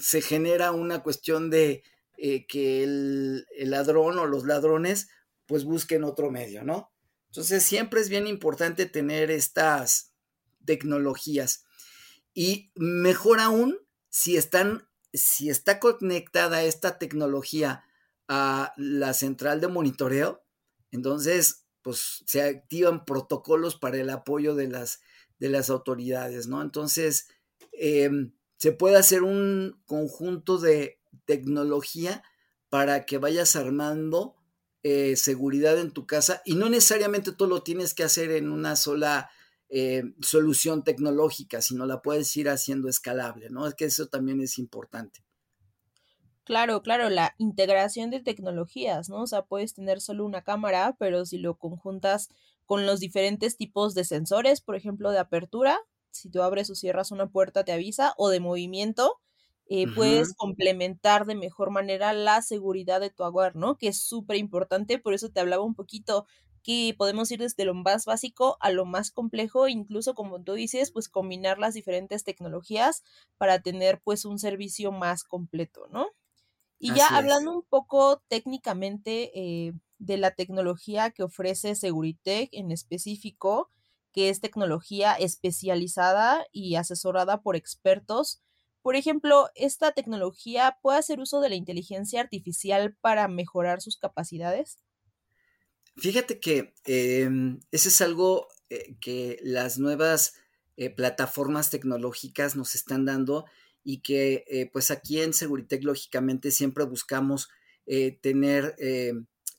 se 0.00 0.20
genera 0.20 0.72
una 0.72 1.02
cuestión 1.02 1.48
de 1.48 1.84
eh, 2.18 2.46
que 2.46 2.82
el, 2.82 3.46
ladrón 3.56 4.18
o 4.18 4.26
los 4.26 4.44
ladrones 4.44 5.08
pues 5.46 5.64
busquen 5.64 6.02
otro 6.04 6.30
medio, 6.30 6.64
¿no? 6.64 6.90
Entonces 7.28 7.62
siempre 7.62 8.00
es 8.00 8.08
bien 8.08 8.26
importante 8.26 8.86
tener 8.86 9.30
estas 9.30 10.12
tecnologías 10.66 11.64
y 12.34 12.70
mejor 12.74 13.40
aún 13.40 13.78
si 14.10 14.36
están, 14.36 14.86
si 15.12 15.48
está 15.48 15.80
conectada 15.80 16.64
esta 16.64 16.98
tecnología 16.98 17.84
a 18.28 18.72
la 18.76 19.14
central 19.14 19.60
de 19.60 19.68
monitoreo, 19.68 20.44
entonces 20.90 21.66
pues 21.82 22.24
se 22.26 22.42
activan 22.42 23.04
protocolos 23.04 23.76
para 23.76 23.98
el 23.98 24.10
apoyo 24.10 24.54
de 24.54 24.68
las, 24.68 25.00
de 25.38 25.48
las 25.48 25.70
autoridades, 25.70 26.48
¿no? 26.48 26.60
Entonces, 26.60 27.28
eh, 27.72 28.10
se 28.58 28.72
puede 28.72 28.96
hacer 28.96 29.22
un 29.22 29.80
conjunto 29.86 30.58
de 30.58 30.98
tecnología 31.26 32.22
para 32.68 33.06
que 33.06 33.18
vayas 33.18 33.54
armando 33.54 34.36
eh, 34.82 35.16
seguridad 35.16 35.78
en 35.78 35.90
tu 35.90 36.06
casa 36.06 36.42
y 36.44 36.54
no 36.54 36.68
necesariamente 36.68 37.32
tú 37.32 37.46
lo 37.46 37.62
tienes 37.62 37.94
que 37.94 38.04
hacer 38.04 38.30
en 38.30 38.50
una 38.50 38.76
sola 38.76 39.30
eh, 39.68 40.02
solución 40.20 40.84
tecnológica, 40.84 41.60
sino 41.60 41.86
la 41.86 42.02
puedes 42.02 42.36
ir 42.36 42.48
haciendo 42.48 42.88
escalable, 42.88 43.50
¿no? 43.50 43.66
Es 43.66 43.74
que 43.74 43.86
eso 43.86 44.06
también 44.06 44.40
es 44.40 44.58
importante. 44.58 45.24
Claro, 46.44 46.80
claro, 46.80 47.10
la 47.10 47.34
integración 47.38 48.10
de 48.10 48.20
tecnologías, 48.20 49.08
¿no? 49.08 49.22
O 49.22 49.26
sea, 49.26 49.42
puedes 49.42 49.74
tener 49.74 50.00
solo 50.00 50.24
una 50.24 50.42
cámara, 50.42 50.94
pero 50.96 51.26
si 51.26 51.38
lo 51.38 51.56
conjuntas 51.56 52.28
con 52.66 52.86
los 52.86 53.00
diferentes 53.00 53.56
tipos 53.56 53.94
de 53.94 54.04
sensores, 54.04 54.60
por 54.60 54.76
ejemplo, 54.76 55.10
de 55.10 55.18
apertura, 55.18 55.76
si 56.12 56.30
tú 56.30 56.42
abres 56.42 56.70
o 56.70 56.76
cierras 56.76 57.10
una 57.10 57.28
puerta 57.28 57.64
te 57.64 57.72
avisa, 57.72 58.14
o 58.16 58.28
de 58.28 58.38
movimiento, 58.38 59.20
eh, 59.68 59.86
puedes 59.92 60.34
complementar 60.34 61.26
de 61.26 61.34
mejor 61.34 61.70
manera 61.70 62.12
la 62.12 62.40
seguridad 62.40 63.00
de 63.00 63.10
tu 63.10 63.24
hogar, 63.24 63.56
¿no? 63.56 63.76
Que 63.76 63.88
es 63.88 64.00
súper 64.00 64.36
importante, 64.36 65.00
por 65.00 65.14
eso 65.14 65.30
te 65.30 65.40
hablaba 65.40 65.64
un 65.64 65.74
poquito 65.74 66.26
que 66.66 66.94
podemos 66.98 67.30
ir 67.30 67.38
desde 67.40 67.64
lo 67.64 67.74
más 67.74 68.06
básico 68.06 68.56
a 68.60 68.70
lo 68.70 68.84
más 68.86 69.12
complejo, 69.12 69.68
incluso 69.68 70.14
como 70.14 70.42
tú 70.42 70.54
dices, 70.54 70.90
pues 70.90 71.08
combinar 71.08 71.58
las 71.58 71.74
diferentes 71.74 72.24
tecnologías 72.24 73.04
para 73.38 73.60
tener 73.62 74.00
pues 74.02 74.24
un 74.24 74.38
servicio 74.40 74.90
más 74.90 75.22
completo, 75.24 75.86
¿no? 75.92 76.08
Y 76.78 76.92
ya 76.94 77.08
hablando 77.08 77.52
un 77.52 77.62
poco 77.62 78.22
técnicamente 78.28 79.32
eh, 79.38 79.72
de 79.98 80.16
la 80.18 80.32
tecnología 80.32 81.10
que 81.10 81.22
ofrece 81.22 81.74
Seguritech 81.74 82.50
en 82.52 82.72
específico, 82.72 83.70
que 84.12 84.28
es 84.30 84.40
tecnología 84.40 85.14
especializada 85.14 86.46
y 86.52 86.76
asesorada 86.76 87.42
por 87.42 87.56
expertos, 87.56 88.42
por 88.82 88.96
ejemplo, 88.96 89.50
¿esta 89.54 89.92
tecnología 89.92 90.78
puede 90.82 90.98
hacer 90.98 91.20
uso 91.20 91.40
de 91.40 91.48
la 91.50 91.56
inteligencia 91.56 92.20
artificial 92.20 92.96
para 93.00 93.28
mejorar 93.28 93.80
sus 93.82 93.96
capacidades? 93.98 94.78
Fíjate 95.96 96.40
que 96.40 96.74
em, 96.84 97.60
eso 97.72 97.88
es 97.88 98.00
algo 98.02 98.48
eh, 98.68 98.96
que 99.00 99.38
las 99.42 99.78
nuevas 99.78 100.34
eh, 100.76 100.90
plataformas 100.90 101.70
tecnológicas 101.70 102.54
nos 102.54 102.74
están 102.74 103.06
dando 103.06 103.46
y 103.82 104.00
que 104.00 104.44
eh, 104.48 104.68
pues 104.70 104.90
aquí 104.90 105.20
en 105.22 105.32
Seguritech 105.32 105.82
lógicamente 105.84 106.50
siempre 106.50 106.84
buscamos 106.84 107.48
tener 108.20 108.74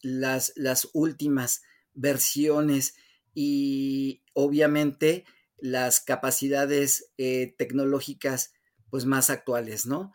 las, 0.02 0.52
las 0.58 0.90
últimas 0.92 1.62
versiones 1.94 2.96
y 3.34 4.22
obviamente 4.34 5.24
las 5.58 6.02
capacidades 6.02 7.14
tecnológicas 7.16 8.52
pues 8.90 9.06
más 9.06 9.30
actuales, 9.30 9.86
¿no? 9.86 10.12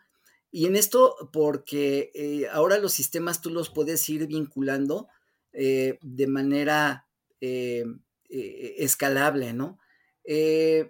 Y 0.51 0.67
en 0.67 0.75
esto 0.75 1.31
porque 1.33 2.47
ahora 2.51 2.77
los 2.77 2.93
sistemas 2.93 3.41
tú 3.41 3.49
los 3.49 3.71
puedes 3.71 4.07
ir 4.09 4.27
vinculando 4.27 5.07
eh, 5.53 5.99
de 6.01 6.25
manera 6.25 7.07
eh, 7.39 7.85
eh, 8.29 8.75
escalable, 8.79 9.53
¿no? 9.53 9.79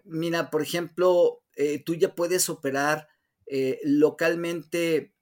mira, 0.06 0.52
por 0.52 0.62
ejemplo, 0.62 1.44
tú 1.86 1.96
ya 1.96 2.14
puedes 2.14 2.50
operar 2.50 3.08
localmente 3.84 5.16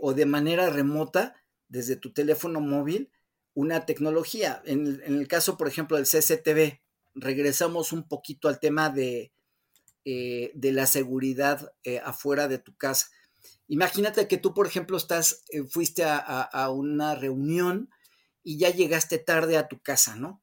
o 0.00 0.14
de 0.14 0.26
manera 0.26 0.68
remota 0.68 1.36
desde 1.68 1.94
tu 1.94 2.12
teléfono 2.12 2.60
móvil 2.60 3.12
una 3.54 3.86
tecnología. 3.86 4.62
En, 4.64 5.00
el 5.04 5.28
caso, 5.28 5.56
por 5.56 5.68
ejemplo, 5.68 5.96
del 5.96 6.06
CCTV, 6.06 6.80
regresamos 7.14 7.92
un 7.92 8.08
poquito 8.08 8.48
al 8.48 8.58
tema 8.58 8.90
de, 8.90 9.32
de 10.04 10.72
la 10.72 10.86
seguridad 10.86 11.72
afuera 12.04 12.48
de 12.48 12.58
tu 12.58 12.76
casa. 12.76 13.06
Imagínate 13.68 14.26
que 14.26 14.38
tú, 14.38 14.54
por 14.54 14.66
ejemplo, 14.66 14.96
estás, 14.96 15.44
fuiste 15.70 16.02
a, 16.04 16.70
una 16.70 17.14
reunión 17.14 17.90
y 18.46 18.58
ya 18.58 18.70
llegaste 18.70 19.18
tarde 19.18 19.56
a 19.56 19.66
tu 19.66 19.80
casa, 19.80 20.14
¿no? 20.14 20.40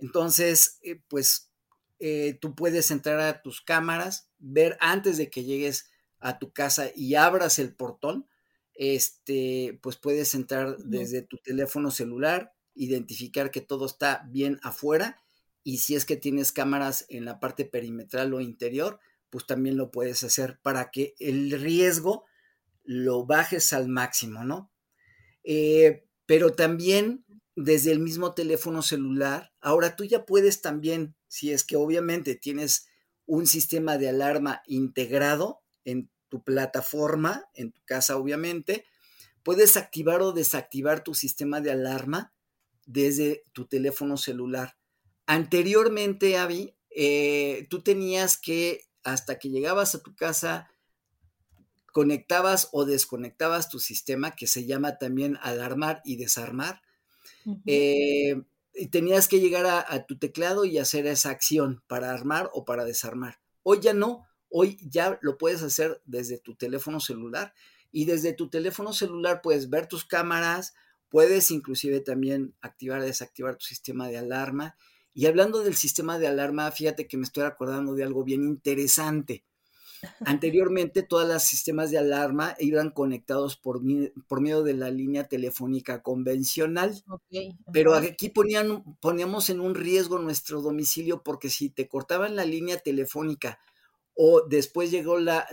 Entonces, 0.00 0.80
eh, 0.82 1.00
pues 1.06 1.52
eh, 2.00 2.36
tú 2.40 2.56
puedes 2.56 2.90
entrar 2.90 3.20
a 3.20 3.42
tus 3.42 3.60
cámaras, 3.60 4.28
ver 4.38 4.76
antes 4.80 5.18
de 5.18 5.30
que 5.30 5.44
llegues 5.44 5.88
a 6.18 6.40
tu 6.40 6.52
casa 6.52 6.90
y 6.96 7.14
abras 7.14 7.60
el 7.60 7.72
portón, 7.72 8.26
este, 8.74 9.78
pues 9.84 9.96
puedes 9.96 10.34
entrar 10.34 10.78
desde 10.78 11.22
tu 11.22 11.38
teléfono 11.38 11.92
celular, 11.92 12.52
identificar 12.74 13.52
que 13.52 13.60
todo 13.60 13.86
está 13.86 14.26
bien 14.30 14.58
afuera 14.64 15.22
y 15.62 15.78
si 15.78 15.94
es 15.94 16.04
que 16.04 16.16
tienes 16.16 16.50
cámaras 16.50 17.06
en 17.08 17.24
la 17.24 17.38
parte 17.38 17.64
perimetral 17.64 18.34
o 18.34 18.40
interior, 18.40 18.98
pues 19.30 19.46
también 19.46 19.76
lo 19.76 19.92
puedes 19.92 20.24
hacer 20.24 20.58
para 20.60 20.90
que 20.90 21.14
el 21.20 21.52
riesgo 21.52 22.24
lo 22.82 23.24
bajes 23.24 23.72
al 23.72 23.86
máximo, 23.86 24.42
¿no? 24.42 24.72
Eh, 25.44 26.04
pero 26.26 26.52
también 26.54 27.23
desde 27.56 27.92
el 27.92 28.00
mismo 28.00 28.34
teléfono 28.34 28.82
celular. 28.82 29.52
Ahora 29.60 29.96
tú 29.96 30.04
ya 30.04 30.26
puedes 30.26 30.60
también, 30.60 31.14
si 31.28 31.52
es 31.52 31.64
que 31.64 31.76
obviamente 31.76 32.34
tienes 32.34 32.86
un 33.26 33.46
sistema 33.46 33.96
de 33.96 34.08
alarma 34.08 34.62
integrado 34.66 35.62
en 35.84 36.10
tu 36.28 36.42
plataforma, 36.42 37.48
en 37.54 37.72
tu 37.72 37.80
casa 37.84 38.16
obviamente, 38.16 38.84
puedes 39.42 39.76
activar 39.76 40.22
o 40.22 40.32
desactivar 40.32 41.04
tu 41.04 41.14
sistema 41.14 41.60
de 41.60 41.70
alarma 41.70 42.34
desde 42.86 43.44
tu 43.52 43.66
teléfono 43.66 44.16
celular. 44.16 44.76
Anteriormente, 45.26 46.36
Avi, 46.36 46.76
eh, 46.90 47.66
tú 47.70 47.82
tenías 47.82 48.36
que, 48.36 48.82
hasta 49.04 49.38
que 49.38 49.50
llegabas 49.50 49.94
a 49.94 50.02
tu 50.02 50.14
casa, 50.14 50.68
conectabas 51.92 52.68
o 52.72 52.84
desconectabas 52.84 53.68
tu 53.68 53.78
sistema, 53.78 54.34
que 54.34 54.46
se 54.46 54.66
llama 54.66 54.98
también 54.98 55.38
alarmar 55.40 56.02
y 56.04 56.16
desarmar 56.16 56.82
eh, 57.66 58.42
y 58.74 58.88
tenías 58.88 59.28
que 59.28 59.40
llegar 59.40 59.66
a, 59.66 60.06
tu 60.06 60.18
teclado 60.18 60.64
y 60.64 60.78
hacer 60.78 61.06
esa 61.06 61.30
acción 61.30 61.82
para 61.86 62.10
armar 62.10 62.50
o 62.52 62.64
para 62.64 62.84
desarmar. 62.84 63.40
Hoy 63.62 63.78
ya 63.80 63.94
no, 63.94 64.26
hoy 64.50 64.78
ya 64.82 65.18
lo 65.22 65.38
puedes 65.38 65.62
hacer 65.62 66.00
desde 66.04 66.38
tu 66.38 66.54
teléfono 66.54 67.00
celular 67.00 67.54
y 67.92 68.04
desde 68.06 68.32
tu 68.32 68.48
teléfono 68.50 68.92
celular 68.92 69.40
puedes 69.42 69.70
ver 69.70 69.86
tus 69.86 70.04
cámaras, 70.04 70.74
puedes 71.08 71.50
inclusive 71.50 72.00
también 72.00 72.54
activar 72.60 73.02
desactivar 73.02 73.56
tu 73.56 73.64
sistema 73.64 74.08
de 74.08 74.18
alarma. 74.18 74.76
Y 75.14 75.26
hablando 75.26 75.62
del 75.62 75.76
sistema 75.76 76.18
de 76.18 76.26
alarma, 76.26 76.70
fíjate 76.72 77.06
que 77.06 77.16
me 77.16 77.22
estoy 77.22 77.44
acordando 77.44 77.94
de 77.94 78.02
algo 78.02 78.24
bien 78.24 78.42
interesante. 78.42 79.44
Anteriormente, 80.24 81.02
todos 81.02 81.28
los 81.28 81.42
sistemas 81.42 81.90
de 81.90 81.98
alarma 81.98 82.54
iban 82.58 82.90
conectados 82.90 83.56
por, 83.56 83.80
por 84.26 84.40
medio 84.40 84.62
de 84.62 84.74
la 84.74 84.90
línea 84.90 85.28
telefónica 85.28 86.02
convencional. 86.02 87.02
Pero 87.72 87.94
aquí 87.94 88.30
ponían, 88.30 88.82
poníamos 89.00 89.50
en 89.50 89.60
un 89.60 89.74
riesgo 89.74 90.18
nuestro 90.18 90.62
domicilio 90.62 91.22
porque 91.22 91.50
si 91.50 91.70
te 91.70 91.88
cortaban 91.88 92.36
la 92.36 92.44
línea 92.44 92.78
telefónica 92.78 93.58
o 94.14 94.42
después 94.46 94.90
llegó 94.90 95.18
la, 95.18 95.46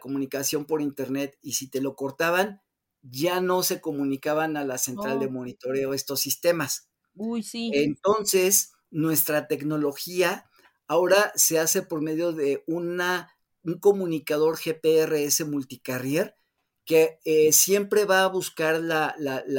comunicación 0.00 0.66
por 0.66 0.82
internet 0.82 1.38
y 1.42 1.52
si 1.52 1.68
te 1.68 1.80
lo 1.80 1.96
cortaban, 1.96 2.60
ya 3.02 3.40
no 3.40 3.62
se 3.62 3.80
comunicaban 3.80 4.56
a 4.56 4.64
la 4.64 4.78
central 4.78 5.18
de 5.20 5.28
monitoreo 5.28 5.94
estos 5.94 6.20
sistemas. 6.20 6.88
Uy, 7.14 7.42
sí. 7.42 7.70
Entonces, 7.74 8.72
nuestra 8.90 9.46
tecnología 9.46 10.48
ahora 10.86 11.32
se 11.34 11.58
hace 11.58 11.82
por 11.82 12.00
medio 12.00 12.32
de 12.32 12.62
una 12.66 13.33
un 13.64 13.78
comunicador 13.78 14.58
GPRS 14.58 15.46
multicarrier 15.46 16.36
que 16.84 17.18
eh, 17.24 17.52
siempre 17.52 18.04
va 18.04 18.24
a 18.24 18.28
buscar 18.28 18.80
la, 18.80 19.14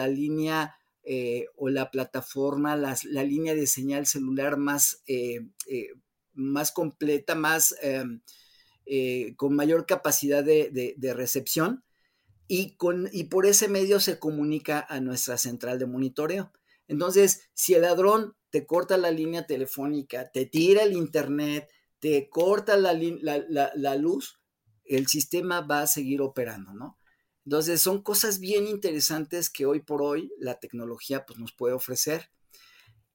línea 0.08 0.78
eh, 1.04 1.48
o 1.56 1.70
la 1.70 1.90
plataforma, 1.90 2.76
la, 2.76 3.24
línea 3.24 3.56
de 3.56 3.68
señal 3.68 4.06
celular 4.06 4.58
más, 4.58 5.02
eh, 5.08 5.48
más 6.34 6.72
completa, 6.72 7.36
más 7.36 7.76
em, 7.82 8.22
con 9.36 9.56
mayor 9.56 9.88
capacidad 9.88 10.44
de, 10.44 11.14
recepción 11.16 11.84
y, 12.48 12.76
con, 12.76 13.10
y 13.12 13.26
por 13.26 13.48
ese 13.48 13.68
medio 13.68 14.00
se 14.00 14.20
comunica 14.20 14.86
a 14.88 15.00
nuestra 15.00 15.38
central 15.38 15.80
de 15.80 15.88
monitoreo. 15.88 16.52
Entonces, 16.88 17.50
si 17.56 17.74
el 17.74 17.82
ladrón 17.82 18.36
te 18.52 18.68
corta 18.68 18.98
la 18.98 19.10
línea 19.10 19.48
telefónica, 19.48 20.30
te 20.32 20.46
tira 20.46 20.84
el 20.84 20.94
internet, 20.94 21.68
te 22.06 22.30
corta 22.30 22.78
la, 22.78 22.94
luz, 23.96 24.40
el 24.84 25.08
sistema 25.08 25.62
va 25.62 25.82
a 25.82 25.88
seguir 25.88 26.22
operando, 26.22 26.72
¿no? 26.72 27.00
Entonces 27.46 27.82
son 27.82 28.04
cosas 28.04 28.40
bien 28.40 28.68
interesantes 28.68 29.50
que 29.50 29.66
hoy 29.66 29.80
por 29.80 30.04
hoy 30.04 30.32
la 30.38 30.60
tecnología 30.60 31.26
pues, 31.26 31.40
nos 31.40 31.52
puede 31.52 31.74
ofrecer. 31.74 32.30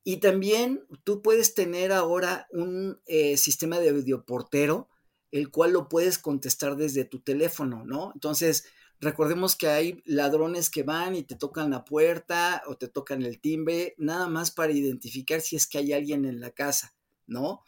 Y 0.02 0.16
también 0.16 0.84
tú 1.04 1.22
puedes 1.22 1.54
tener 1.54 1.92
ahora 1.92 2.48
un 2.50 3.00
eh, 3.06 3.36
sistema 3.36 3.78
de 3.78 3.92
videoportero, 3.92 4.88
el 5.30 5.52
cual 5.52 5.70
lo 5.70 5.88
puedes 5.88 6.18
contestar 6.18 6.74
desde 6.74 7.04
tu 7.04 7.20
teléfono, 7.20 7.84
¿no? 7.84 8.10
Entonces, 8.14 8.64
recordemos 8.98 9.54
que 9.54 9.68
hay 9.68 10.02
ladrones 10.04 10.68
que 10.68 10.82
van 10.82 11.14
y 11.14 11.22
te 11.22 11.36
tocan 11.36 11.70
la 11.70 11.84
puerta 11.84 12.64
o 12.66 12.76
te 12.76 12.88
tocan 12.88 13.22
el 13.22 13.40
timbre, 13.40 13.94
nada 13.98 14.26
más 14.26 14.50
para 14.50 14.72
identificar 14.72 15.42
si 15.42 15.54
es 15.54 15.68
que 15.68 15.78
hay 15.78 15.92
alguien 15.92 16.24
en 16.24 16.40
la 16.40 16.50
casa, 16.50 16.92
¿no? 17.28 17.62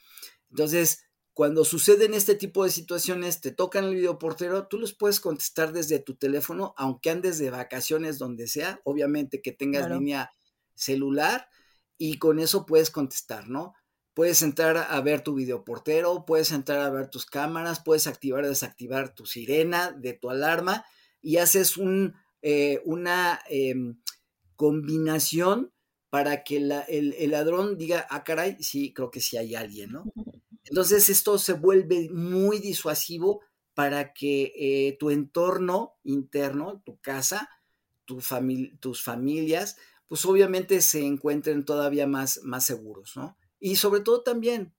Entonces, 0.50 1.04
cuando 1.34 1.64
suceden 1.64 2.12
este 2.12 2.34
tipo 2.34 2.64
de 2.64 2.70
situaciones, 2.70 3.40
te 3.40 3.52
tocan 3.52 3.84
el 3.84 3.94
videoportero, 3.94 4.66
tú 4.66 4.78
los 4.78 4.92
puedes 4.92 5.18
contestar 5.18 5.72
desde 5.72 5.98
tu 5.98 6.14
teléfono, 6.14 6.74
aunque 6.76 7.10
andes 7.10 7.38
de 7.38 7.50
vacaciones 7.50 8.18
donde 8.18 8.46
sea, 8.46 8.80
obviamente 8.84 9.40
que 9.40 9.52
tengas 9.52 9.90
línea 9.90 10.30
celular 10.74 11.48
y 11.96 12.18
con 12.18 12.38
eso 12.38 12.66
puedes 12.66 12.90
contestar, 12.90 13.48
¿no? 13.48 13.74
Puedes 14.12 14.42
entrar 14.42 14.76
a 14.76 15.00
ver 15.00 15.22
tu 15.22 15.34
videoportero, 15.34 16.26
puedes 16.26 16.52
entrar 16.52 16.80
a 16.80 16.90
ver 16.90 17.08
tus 17.08 17.24
cámaras, 17.24 17.82
puedes 17.82 18.06
activar 18.06 18.44
o 18.44 18.48
desactivar 18.48 19.14
tu 19.14 19.24
sirena 19.24 19.90
de 19.90 20.12
tu 20.12 20.28
alarma 20.28 20.84
y 21.22 21.38
haces 21.38 21.78
un, 21.78 22.14
eh, 22.42 22.82
una 22.84 23.40
em, 23.48 23.98
combinación 24.56 25.72
para 26.10 26.44
que 26.44 26.58
el, 26.58 26.72
el, 26.90 27.30
ladrón 27.30 27.78
diga, 27.78 28.06
ah, 28.10 28.22
caray, 28.22 28.62
sí, 28.62 28.92
creo 28.92 29.10
que 29.10 29.20
sí 29.20 29.38
hay 29.38 29.54
alguien, 29.54 29.92
¿no? 29.92 30.04
Entonces 30.72 31.10
esto 31.10 31.36
se 31.36 31.52
vuelve 31.52 32.08
muy 32.08 32.58
disuasivo 32.58 33.42
para 33.74 34.14
que 34.14 34.54
eh, 34.56 34.96
tu 34.98 35.10
entorno 35.10 35.98
interno, 36.02 36.80
tu 36.86 36.98
casa, 36.98 37.50
tu 38.06 38.22
tus 38.80 39.02
familias, 39.02 39.76
pues 40.08 40.24
obviamente 40.24 40.80
se 40.80 41.04
encuentren 41.04 41.66
todavía 41.66 42.06
más, 42.06 42.40
más 42.44 42.64
seguros, 42.64 43.18
¿no? 43.18 43.36
Y 43.60 43.76
sobre 43.76 44.00
todo 44.00 44.22
también, 44.22 44.74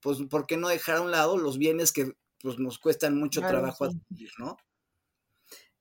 pues, 0.00 0.16
¿por 0.30 0.46
qué 0.46 0.56
no 0.56 0.68
dejar 0.68 0.96
a 0.96 1.02
un 1.02 1.10
lado 1.10 1.36
los 1.36 1.58
bienes 1.58 1.92
que 1.92 2.16
pues, 2.40 2.58
nos 2.58 2.78
cuestan 2.78 3.18
mucho 3.18 3.42
trabajo 3.42 3.84
adquirir, 3.84 4.30
¿no? 4.38 4.56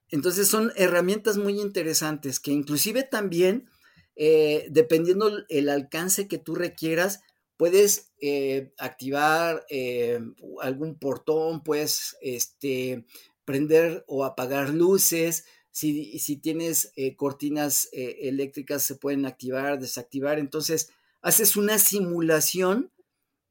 Entonces 0.10 0.50
son 0.50 0.74
herramientas 0.75 1.38
muy 1.38 1.62
interesantes 1.62 2.41
que 2.41 2.51
inclusive 2.51 3.03
también, 3.03 3.70
eh, 4.17 4.67
dependiendo 4.70 5.32
el 5.48 5.70
alcance 5.70 6.27
que 6.27 6.38
tú 6.38 6.53
requieras, 6.53 7.22
puedes 7.63 8.12
eh, 8.20 8.74
activar 8.77 9.65
eh, 9.70 10.20
algún 10.60 11.00
portón, 11.00 11.63
puedes 11.63 12.17
este, 12.20 13.05
prender 13.46 14.03
o 14.05 14.25
apagar 14.25 14.67
luces. 14.67 15.46
Si, 15.72 16.20
si 16.20 16.36
tienes 16.36 16.91
eh, 16.98 17.15
cortinas 17.15 17.88
eléctricas, 17.93 18.84
se 18.84 18.96
pueden 18.96 19.25
activar, 19.25 19.79
desactivar. 19.79 20.39
Entonces, 20.39 20.89
haces 21.22 21.55
una 21.55 21.79
simulación 21.79 22.91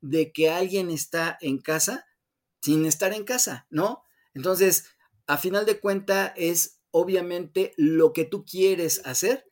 de 0.02 0.30
que 0.30 0.50
alguien 0.50 0.90
está 0.90 1.38
en 1.40 1.56
casa 1.56 2.04
sin 2.60 2.84
estar 2.84 3.14
en 3.14 3.24
casa, 3.24 3.66
¿no? 3.70 4.02
Entonces, 4.34 4.84
a 5.26 5.38
final 5.38 5.64
de 5.64 5.80
cuenta 5.80 6.34
es 6.36 6.80
obviamente 6.90 7.72
lo 7.78 8.12
que 8.12 8.26
tú 8.26 8.44
quieres 8.44 9.00
hacer, 9.06 9.50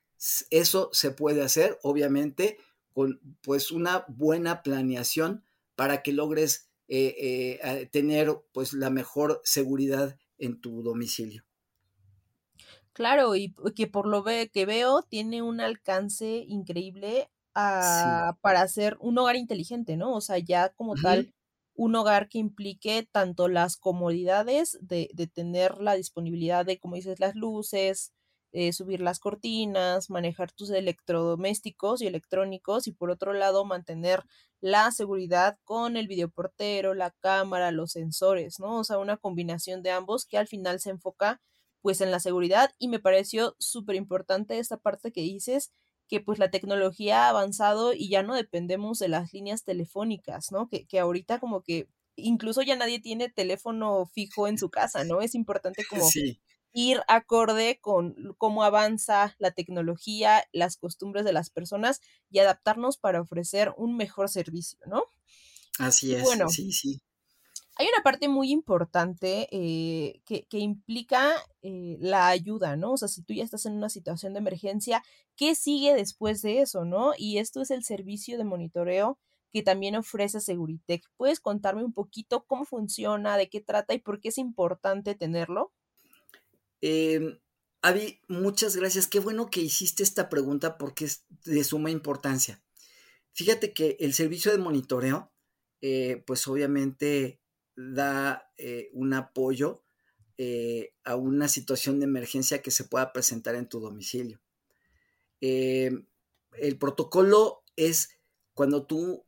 eso 0.50 0.90
se 0.93 1.12
puede 1.12 1.40
hacer, 1.40 1.79
obviamente, 1.83 2.59
con 2.92 3.20
pues 3.42 3.70
una 3.70 4.04
buena 4.09 4.62
planeación 4.62 5.44
para 5.75 6.02
que 6.02 6.12
logres 6.12 6.68
eh, 6.88 7.61
eh, 7.62 7.88
tener 7.92 8.37
pues 8.52 8.73
la 8.73 8.90
mejor 8.90 9.40
seguridad 9.44 10.18
en 10.38 10.61
tu 10.61 10.82
domicilio. 10.82 11.44
Claro, 12.92 13.37
y 13.37 13.54
que 13.76 13.87
por 13.87 14.06
lo 14.06 14.25
que 14.25 14.66
veo 14.66 15.02
tiene 15.02 15.42
un 15.42 15.61
alcance 15.61 16.44
increíble 16.49 17.30
ah, 17.54 18.37
para 18.40 18.62
hacer 18.62 18.97
un 19.00 19.16
hogar 19.18 19.37
inteligente, 19.37 19.97
¿no? 19.97 20.14
O 20.14 20.20
sea, 20.20 20.38
ya 20.38 20.70
como 20.70 20.97
tal, 20.97 21.32
un 21.75 21.94
hogar 21.94 22.28
que 22.28 22.38
implique 22.38 23.09
tanto 23.11 23.49
las 23.49 23.76
comodidades 23.76 24.76
de, 24.82 25.09
de, 25.14 25.26
tener 25.28 25.78
la 25.78 25.94
disponibilidad 25.94 26.66
de, 26.66 26.78
como 26.78 26.97
dices, 26.97 27.20
las 27.20 27.37
luces, 27.37 28.12
eh, 28.52 28.73
subir 28.73 29.00
las 29.00 29.21
cortinas, 29.21 30.11
manejar 30.11 30.50
tus 30.50 30.71
electrodomésticos 30.71 32.02
y 32.02 32.09
electrónicos 32.09 32.88
y 32.88 32.92
por 32.92 33.11
otro 33.11 33.33
lado 33.33 33.64
mantener 33.64 34.25
la 34.61 34.90
seguridad 34.90 35.59
con 35.64 35.97
el 35.97 36.09
videoportero, 36.09 36.95
la 36.95 37.12
cámara, 37.12 37.71
los 37.71 37.92
sensores, 37.92 38.59
¿no? 38.59 38.78
O 38.78 38.85
sea, 38.85 38.99
una 38.99 39.16
combinación 39.16 39.83
de 39.83 39.92
ambos 39.92 40.26
que 40.26 40.37
al 40.37 40.49
final 40.49 40.80
se 40.80 40.90
enfoca 40.90 41.40
pues 41.80 42.00
en 42.00 42.11
la 42.11 42.21
seguridad 42.21 42.73
y 42.78 42.88
me 42.88 42.99
pareció 42.99 43.54
súper 43.59 43.97
importante 43.97 44.59
esta 44.59 44.76
parte 44.76 45.12
que 45.12 45.23
dices 45.23 45.73
que 46.09 46.21
pues 46.21 46.38
la 46.40 46.50
tecnología 46.50 47.26
ha 47.26 47.28
avanzado 47.28 47.92
y 47.95 48.11
ya 48.11 48.25
no 48.25 48.35
dependemos 48.35 48.99
de 48.99 49.09
las 49.09 49.33
líneas 49.33 49.62
telefónicas, 49.62 50.50
¿no? 50.50 50.69
Que, 50.69 50.87
que 50.87 50.99
ahorita 50.99 51.38
como 51.38 51.62
que 51.62 51.88
incluso 52.16 52.62
ya 52.62 52.75
nadie 52.76 53.00
tiene 53.00 53.30
teléfono 53.30 54.07
fijo 54.07 54.49
en 54.49 54.59
su 54.59 54.71
casa, 54.71 55.04
¿no? 55.04 55.21
Es 55.23 55.37
importante 55.37 55.85
como 55.88 56.04
sí 56.04 56.40
ir 56.73 57.00
acorde 57.09 57.79
con 57.81 58.35
cómo 58.39 58.62
avanza 58.62 59.35
la 59.39 59.50
tecnología, 59.50 60.45
las 60.53 60.77
costumbres 60.77 61.25
de 61.25 61.33
las 61.33 61.50
personas 61.50 62.00
y 62.31 62.39
adaptarnos 62.39 62.97
para 62.99 63.21
ofrecer 63.21 63.73
un 63.77 63.97
mejor 63.97 64.29
servicio, 64.29 64.79
¿no? 64.87 65.03
Así 65.79 66.15
es. 66.15 66.23
Bueno, 66.23 66.49
sí, 66.49 66.73
sí. 66.73 67.00
Hay 67.77 67.87
una 67.87 68.03
parte 68.03 68.29
muy 68.29 68.50
importante 68.50 69.49
eh, 69.50 70.21
que, 70.27 70.59
implica 70.59 71.33
eh, 71.62 71.97
la 71.99 72.29
ayuda, 72.29 72.77
¿no? 72.77 72.93
O 72.93 72.97
sea, 72.99 73.09
si 73.09 73.23
tú 73.23 73.33
ya 73.33 73.43
estás 73.43 73.65
en 73.65 73.73
una 73.73 73.89
situación 73.89 74.35
de 74.35 74.41
emergencia, 74.41 75.03
¿qué 75.35 75.55
sigue 75.55 75.95
después 75.95 76.43
de 76.43 76.61
eso, 76.61 76.85
no? 76.85 77.12
Y 77.17 77.39
esto 77.39 77.62
es 77.62 77.71
el 77.71 77.83
servicio 77.85 78.37
de 78.37 78.45
monitoreo 78.45 79.19
que 79.53 79.62
también 79.62 79.97
ofrece 79.97 80.41
Seguritech. 80.41 81.05
¿Puedes 81.17 81.41
contarme 81.41 81.83
un 81.83 81.93
poquito 81.93 82.45
cómo 82.45 82.67
funciona, 82.67 83.37
de 83.37 83.49
qué 83.49 83.61
trata 83.61 83.95
y 83.95 83.99
por 83.99 84.21
qué 84.21 84.28
es 84.28 84.39
importante 84.39 85.15
tenerlo? 85.15 85.73
Eh, 86.82 87.40
Avi, 87.82 88.21
muchas 88.28 88.76
gracias. 88.76 89.06
Qué 89.06 89.21
bueno 89.21 89.49
que 89.50 89.60
hiciste 89.60 90.02
esta 90.02 90.28
pregunta 90.28 90.76
porque 90.76 91.06
es 91.06 91.25
de 91.45 91.64
suma 91.64 91.90
importancia. 91.90 92.62
Fíjate 93.32 93.73
que 93.73 93.97
el 94.00 94.12
servicio 94.12 94.52
de 94.52 94.58
monitoreo, 94.58 95.32
eh, 95.80 96.23
pues 96.26 96.47
obviamente 96.47 97.40
da 97.75 98.50
eh, 98.58 98.90
un 98.93 99.14
apoyo 99.14 99.82
eh, 100.36 100.93
a 101.04 101.16
una 101.16 101.49
situación 101.49 102.00
de 102.00 102.04
emergencia 102.04 102.60
que 102.60 102.71
se 102.71 102.84
pueda 102.84 103.12
presentar 103.12 103.54
en 103.54 103.69
tu 103.69 103.80
domicilio. 103.80 104.40
el 105.40 106.76
protocolo 106.78 107.64
es 107.76 108.10
cuando 108.52 108.86
tú 108.86 109.25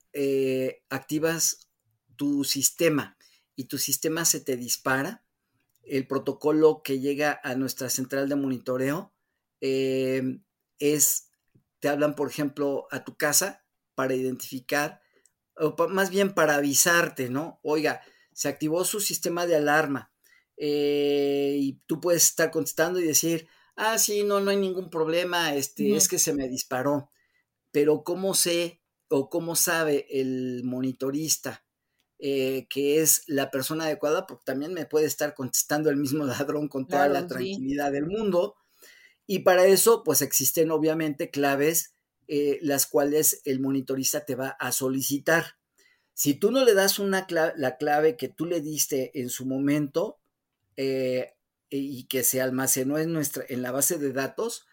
activas 0.91 1.71
tu 2.17 2.45
sistema 2.45 3.17
y 3.57 3.65
tu 3.65 3.79
sistema 3.79 4.27
se 4.27 4.41
te 4.41 4.59
dispara, 4.59 5.25
el 5.85 6.07
protocolo 6.07 6.83
que 6.83 7.01
llega 7.01 7.41
a 7.43 7.55
nuestra 7.55 7.91
central 7.91 8.29
de 8.29 8.37
monitoreo 8.37 9.13
em, 9.61 10.45
es, 10.79 11.31
te 11.81 11.89
hablan, 11.89 12.15
por 12.15 12.29
ejemplo, 12.29 12.87
a 12.91 13.05
tu 13.05 13.17
casa 13.17 13.65
para 13.95 14.15
identificar, 14.15 15.01
o 15.57 15.77
más 15.89 16.11
bien 16.11 16.35
para 16.35 16.57
avisarte, 16.57 17.29
¿no? 17.29 17.61
Oiga, 17.63 18.03
se 18.33 18.49
activó 18.49 18.85
su 18.85 19.01
sistema 19.01 19.47
de 19.47 19.57
alarma 19.57 20.13
eh, 20.57 21.57
y 21.59 21.81
tú 21.87 22.01
puedes 22.01 22.25
estar 22.25 22.51
contestando 22.51 23.01
y 23.01 23.05
decir, 23.05 23.49
ah, 23.77 23.99
sí, 23.99 24.25
no, 24.25 24.41
no 24.41 24.51
hay 24.51 24.57
ningún 24.57 24.91
problema, 24.91 25.55
este, 25.55 25.95
es 25.97 26.09
que 26.09 26.19
se 26.19 26.33
me 26.33 26.49
disparó. 26.49 27.11
Pero 27.71 28.05
¿cómo 28.05 28.35
sé 28.35 28.81
o 29.09 29.29
cómo 29.29 29.57
sabe 29.57 30.07
el 30.11 30.63
monitorista 30.65 31.65
eh, 32.25 32.69
que 32.71 33.01
es 33.01 33.25
la 33.27 33.51
persona 33.51 33.87
adecuada, 33.87 34.29
porque 34.29 34.45
también 34.47 34.73
me 34.73 34.87
puede 34.87 35.07
estar 35.07 35.35
contestando 35.35 35.91
el 35.91 35.97
mismo 35.97 36.25
ladrón 36.25 36.69
con 36.69 36.87
toda 36.87 37.09
la 37.09 37.27
tranquilidad 37.27 37.91
del 37.91 38.07
mundo. 38.07 38.55
Y 39.27 39.41
para 39.41 39.67
eso, 39.67 40.05
pues 40.05 40.23
existen 40.23 40.71
obviamente 40.71 41.31
claves, 41.31 41.95
eh, 42.29 42.61
las 42.63 42.87
cuales 42.87 43.43
el 43.45 43.59
monitorista 43.59 44.25
te 44.25 44.37
va 44.37 44.51
a 44.51 44.71
solicitar. 44.71 45.57
Si 46.15 46.35
tú 46.35 46.53
no 46.53 46.65
le 46.65 46.75
das 46.75 47.01
una 47.01 47.27
la 47.29 47.77
clave 47.77 48.17
que 48.17 48.29
tú 48.29 48.47
le 48.47 48.61
diste 48.61 49.11
en 49.21 49.29
su 49.29 49.45
momento 49.45 50.21
eh, 50.77 51.35
y 51.71 52.05
que 52.05 52.23
se 52.23 52.41
almacenó 52.41 52.99
en, 52.99 53.13
nuestra, 53.13 53.45
en 53.49 53.63
la 53.63 53.73
base 53.73 53.99
de 53.99 54.13
datos, 54.13 54.65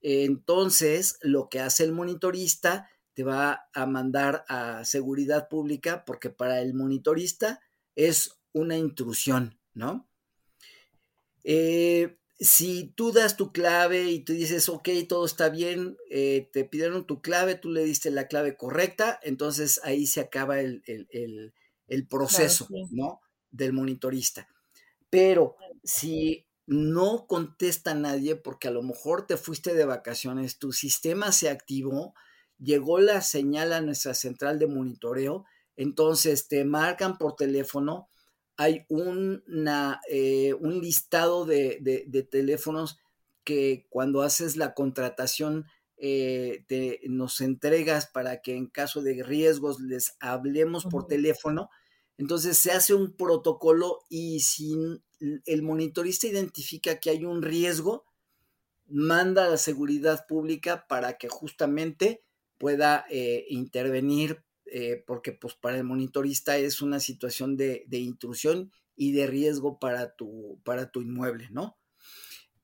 entonces 0.00 1.18
lo 1.20 1.50
que 1.50 1.60
hace 1.60 1.84
el 1.84 1.92
monitorista 1.92 2.88
te 3.18 3.24
va 3.24 3.68
a 3.74 3.84
mandar 3.84 4.44
a 4.46 4.84
seguridad 4.84 5.48
pública 5.48 6.04
porque 6.04 6.30
para 6.30 6.60
el 6.60 6.72
monitorista 6.72 7.60
es 7.96 8.38
una 8.52 8.76
intrusión, 8.76 9.58
¿no? 9.74 10.08
Eh, 11.42 12.16
si 12.38 12.92
tú 12.94 13.10
das 13.10 13.36
tu 13.36 13.50
clave 13.50 14.04
y 14.04 14.20
tú 14.20 14.34
dices, 14.34 14.68
ok, 14.68 14.90
todo 15.08 15.26
está 15.26 15.48
bien, 15.48 15.96
eh, 16.08 16.48
te 16.52 16.64
pidieron 16.64 17.08
tu 17.08 17.20
clave, 17.20 17.56
tú 17.56 17.70
le 17.70 17.82
diste 17.82 18.12
la 18.12 18.28
clave 18.28 18.56
correcta, 18.56 19.18
entonces 19.24 19.80
ahí 19.82 20.06
se 20.06 20.20
acaba 20.20 20.60
el, 20.60 20.84
proceso, 22.08 22.68
¿no? 22.92 23.20
Del 23.50 23.72
monitorista. 23.72 24.46
Pero 25.10 25.56
si 25.82 26.46
no 26.66 27.26
contesta 27.26 27.94
nadie 27.96 28.36
porque 28.36 28.68
a 28.68 28.70
lo 28.70 28.84
mejor 28.84 29.26
te 29.26 29.36
fuiste 29.36 29.74
de 29.74 29.86
vacaciones, 29.86 30.60
tu 30.60 30.70
sistema 30.70 31.32
se 31.32 31.48
activó, 31.48 32.14
llegó 32.58 32.98
la 32.98 33.20
señal 33.22 33.72
a 33.72 33.80
nuestra 33.80 34.14
central 34.14 34.58
de 34.58 34.66
monitoreo, 34.66 35.44
entonces 35.76 36.48
te 36.48 36.64
marcan 36.64 37.18
por 37.18 37.36
teléfono, 37.36 38.08
hay 38.56 38.84
una, 38.88 40.00
eh, 40.10 40.52
un 40.54 40.80
listado 40.80 41.46
de, 41.46 42.28
teléfonos 42.30 42.98
que 43.44 43.86
cuando 43.88 44.22
haces 44.22 44.56
la 44.56 44.74
contratación 44.74 45.66
eh, 45.96 46.64
te, 46.66 47.00
nos 47.08 47.40
entregas 47.40 48.08
para 48.08 48.42
que 48.42 48.56
en 48.56 48.66
caso 48.66 49.02
de 49.02 49.22
riesgos 49.22 49.80
les 49.80 50.16
hablemos 50.18 50.84
por 50.84 51.06
teléfono. 51.06 51.70
Entonces 52.18 52.58
se 52.58 52.72
hace 52.72 52.94
un 52.94 53.16
protocolo 53.16 54.00
y 54.08 54.40
si 54.40 54.76
el 55.46 55.62
monitorista 55.62 56.26
identifica 56.26 56.98
que 56.98 57.10
hay 57.10 57.24
un 57.24 57.42
riesgo, 57.42 58.04
manda 58.88 59.44
a 59.44 59.50
la 59.50 59.56
seguridad 59.56 60.26
pública 60.26 60.86
para 60.88 61.16
que 61.16 61.28
justamente 61.28 62.24
pueda 62.58 63.06
eh, 63.10 63.46
intervenir, 63.48 64.42
eh, 64.66 65.02
porque 65.06 65.32
pues 65.32 65.54
para 65.54 65.78
el 65.78 65.84
monitorista 65.84 66.58
es 66.58 66.82
una 66.82 67.00
situación 67.00 67.56
de, 67.56 67.86
intrusión 67.90 68.72
y 68.96 69.12
de 69.12 69.26
riesgo 69.26 69.78
para 69.78 70.14
tu, 70.14 70.60
para 70.64 70.90
tu 70.90 71.00
inmueble, 71.00 71.48
¿no? 71.50 71.78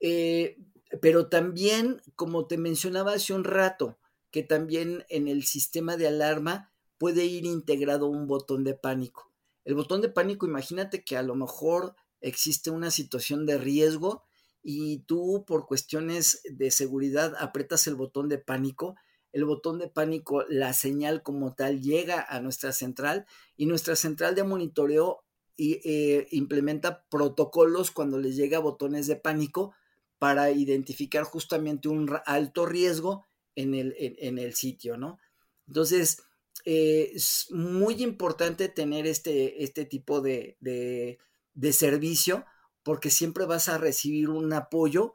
Eh, 0.01 0.59
pero 1.01 1.29
también, 1.29 2.03
como 2.17 2.47
te 2.47 2.59
mencionaba 2.59 3.15
hace 3.15 3.33
un 3.33 3.45
rato, 3.45 3.99
que 4.31 4.43
también 4.43 5.05
en 5.09 5.29
el 5.29 5.45
sistema 5.45 5.97
de 5.97 6.09
alarma 6.09 6.73
puede 6.99 7.25
ir 7.25 7.47
integrado 7.47 8.07
un 8.09 8.27
botón 8.27 8.65
de 8.65 8.75
pánico. 8.75 9.33
El 9.65 9.75
botón 9.75 10.01
de 10.01 10.09
pánico, 10.09 10.47
imagínate 10.47 11.05
que 11.05 11.17
a 11.17 11.23
lo 11.23 11.35
mejor 11.35 11.95
existe 12.21 12.71
una 12.71 12.91
situación 12.91 13.47
de 13.47 13.59
riesgo 13.59 14.25
y 14.63 14.99
tú 15.01 15.45
por 15.47 15.67
cuestiones 15.67 16.41
de 16.51 16.71
seguridad 16.71 17.35
aprietas 17.39 17.87
el 17.87 17.95
botón 17.95 18.29
de 18.29 18.39
pánico, 18.39 18.97
el 19.35 19.45
botón 19.45 19.81
de 19.81 19.89
pánico, 19.89 20.45
la 20.49 20.73
señal 20.73 21.23
como 21.23 21.55
tal 21.55 21.83
llega 21.83 22.25
a 22.27 22.41
nuestra 22.41 22.73
central 22.73 23.27
y 23.57 23.67
nuestra 23.67 23.97
central 23.97 24.37
de 24.37 24.45
monitoreo 24.45 25.25
eh, 25.59 26.29
implementa 26.31 27.05
protocolos 27.11 27.91
cuando 27.91 28.19
les 28.19 28.37
llega 28.37 28.61
botones 28.61 29.09
de 29.09 29.17
pánico 29.17 29.75
para 30.21 30.53
identificar 30.53 31.25
justamente 31.25 31.89
un 31.89 32.17
alto 32.27 32.65
riesgo 32.65 33.27
en 33.57 33.75
el, 33.75 33.95
en, 33.99 34.39
el 34.39 34.55
sitio, 34.55 34.97
¿no? 34.97 35.19
Entonces, 35.67 36.23
eh, 36.65 37.11
es 37.15 37.49
muy 37.51 38.05
importante 38.05 38.69
tener 38.69 39.05
este, 39.07 39.65
este 39.65 39.85
tipo 39.85 40.21
de, 40.21 40.57
de 40.61 41.73
servicio 41.73 42.45
porque 42.85 43.11
siempre 43.11 43.47
vas 43.47 43.69
a 43.69 43.79
recibir 43.79 44.29
un 44.29 44.53
apoyo 44.53 45.15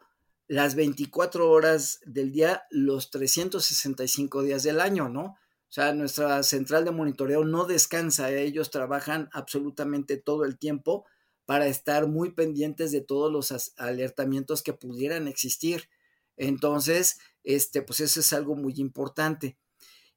las 0.50 0.74
24 0.74 1.50
horas 1.50 2.00
del 2.06 2.32
día, 2.32 2.64
los 2.72 3.12
365 3.12 4.42
días 4.42 4.64
del 4.64 4.82
año, 4.82 5.08
¿no? 5.08 5.22
O 5.22 5.72
sea, 5.72 5.94
nuestra 5.94 6.42
central 6.42 6.84
de 6.86 6.92
monitoreo 6.92 7.46
no 7.46 7.66
descansa, 7.66 8.32
ellos 8.32 8.72
trabajan 8.72 9.30
absolutamente 9.32 10.18
todo 10.18 10.46
el 10.46 10.58
tiempo 10.58 11.06
para 11.46 11.68
estar 11.68 12.08
muy 12.08 12.32
pendientes 12.32 12.92
de 12.92 13.02
todos 13.02 13.32
los 13.32 13.74
alertamientos 13.78 14.64
que 14.64 14.74
pudieran 14.74 15.28
existir. 15.28 15.88
Entonces, 16.36 17.20
este, 17.44 17.84
pues 17.84 18.00
eso 18.00 18.20
es 18.20 18.34
algo 18.34 18.56
muy 18.56 18.74
importante. 18.78 19.56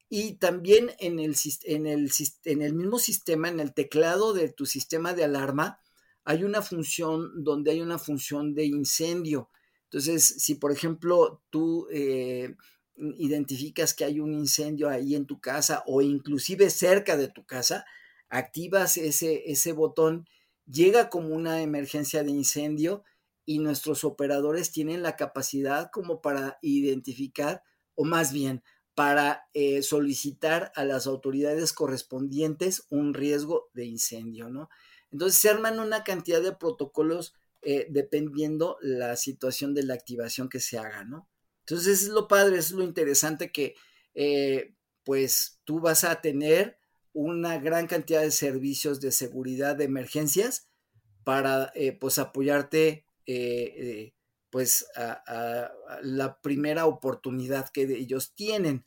Y 0.09 0.33
también 0.37 0.91
en 0.97 1.19
el, 1.19 1.35
en 1.65 1.85
el, 1.85 2.11
en 2.45 2.61
el 2.63 2.73
mismo 2.73 2.97
sistema, 2.97 3.49
en 3.49 3.59
el 3.59 3.75
teclado 3.75 4.33
de 4.33 4.49
tu 4.49 4.65
sistema 4.65 5.13
de 5.13 5.25
alarma, 5.25 5.79
hay 6.23 6.43
una 6.43 6.63
función 6.63 7.43
donde 7.43 7.69
hay 7.71 7.81
una 7.81 7.99
función 7.99 8.55
de 8.55 8.65
incendio. 8.65 9.51
Entonces, 9.93 10.25
si 10.25 10.55
por 10.55 10.71
ejemplo 10.71 11.43
tú 11.51 11.87
eh, 11.91 12.55
identificas 12.95 13.93
que 13.93 14.03
hay 14.03 14.19
un 14.19 14.33
incendio 14.33 14.89
ahí 14.89 15.13
en 15.13 15.27
tu 15.27 15.39
casa 15.39 15.83
o 15.85 16.01
inclusive 16.01 16.71
cerca 16.71 17.15
de 17.15 17.27
tu 17.27 17.45
casa, 17.45 17.85
activas 18.27 18.97
ese, 18.97 19.51
ese 19.51 19.71
botón, 19.71 20.27
llega 20.65 21.09
como 21.09 21.35
una 21.35 21.61
emergencia 21.61 22.23
de 22.23 22.31
incendio 22.31 23.03
y 23.45 23.59
nuestros 23.59 24.03
operadores 24.03 24.71
tienen 24.71 25.03
la 25.03 25.15
capacidad 25.15 25.91
como 25.91 26.23
para 26.23 26.57
identificar, 26.63 27.61
o 27.93 28.03
más 28.03 28.33
bien, 28.33 28.63
para 28.95 29.47
eh, 29.53 29.83
solicitar 29.83 30.71
a 30.75 30.85
las 30.85 31.05
autoridades 31.05 31.71
correspondientes 31.71 32.87
un 32.89 33.13
riesgo 33.13 33.69
de 33.75 33.85
incendio, 33.85 34.49
¿no? 34.49 34.69
Entonces 35.11 35.39
se 35.39 35.49
arman 35.49 35.79
una 35.79 36.03
cantidad 36.03 36.41
de 36.41 36.53
protocolos 36.53 37.35
eh, 37.65 37.87
dependiendo 37.89 38.77
la 38.81 39.15
situación 39.15 39.73
de 39.73 39.83
la 39.83 39.93
activación 39.93 40.49
que 40.49 40.59
se 40.59 40.77
haga, 40.77 41.03
¿no? 41.03 41.29
Entonces 41.59 42.03
es 42.03 42.09
lo 42.09 42.27
padre, 42.27 42.57
es 42.57 42.71
lo 42.71 42.83
interesante 42.83 43.51
que 43.51 43.75
eh, 44.15 44.75
pues 45.03 45.61
tú 45.63 45.79
vas 45.79 46.03
a 46.03 46.21
tener 46.21 46.77
una 47.13 47.57
gran 47.59 47.87
cantidad 47.87 48.21
de 48.21 48.31
servicios 48.31 48.99
de 48.99 49.11
seguridad 49.11 49.75
de 49.75 49.85
emergencias 49.85 50.67
para 51.23 51.71
eh, 51.75 51.93
pues 51.93 52.19
apoyarte 52.19 53.05
pues 54.49 54.85
a, 54.95 55.71
la 56.01 56.41
primera 56.41 56.85
oportunidad 56.85 57.69
que 57.69 57.83
ellos 57.83 58.35
tienen. 58.35 58.85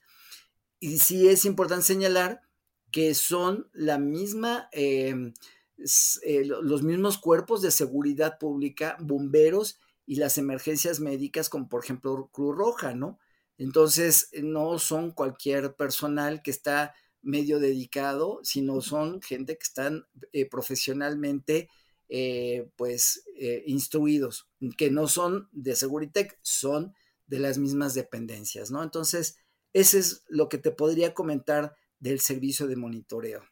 Y 0.78 0.98
sí 0.98 1.28
es 1.28 1.44
importante 1.46 1.86
señalar 1.86 2.42
que 2.90 3.14
son 3.14 3.68
la 3.72 3.98
misma 3.98 4.68
em, 4.72 5.32
eh, 6.22 6.44
los 6.44 6.82
mismos 6.82 7.18
cuerpos 7.18 7.62
de 7.62 7.70
seguridad 7.70 8.38
pública, 8.38 8.96
bomberos 9.00 9.78
y 10.06 10.16
las 10.16 10.38
emergencias 10.38 11.00
médicas, 11.00 11.48
como 11.48 11.68
por 11.68 11.84
ejemplo 11.84 12.30
Cruz 12.32 12.56
Roja, 12.56 12.94
¿no? 12.94 13.18
Entonces, 13.58 14.30
no 14.42 14.78
son 14.78 15.12
cualquier 15.12 15.74
personal 15.76 16.42
que 16.42 16.50
está 16.50 16.94
medio 17.22 17.58
dedicado, 17.58 18.40
sino 18.42 18.80
son 18.80 19.20
gente 19.22 19.56
que 19.56 19.64
están 19.64 20.06
eh, 20.32 20.48
profesionalmente, 20.48 21.68
eh, 22.08 22.70
pues, 22.76 23.24
instruidos, 23.66 24.48
que 24.78 24.90
no 24.90 25.08
son 25.08 25.48
de 25.52 25.74
Seguritech, 25.74 26.38
son 26.42 26.94
de 27.26 27.40
las 27.40 27.58
mismas 27.58 27.94
dependencias, 27.94 28.70
¿no? 28.70 28.82
Entonces, 28.82 29.38
ese 29.72 29.98
es 29.98 30.22
lo 30.28 30.48
que 30.48 30.58
te 30.58 30.70
podría 30.70 31.14
comentar 31.14 31.74
del 31.98 32.20
servicio 32.20 32.66
de 32.66 32.76
monitoreo. 32.76 33.42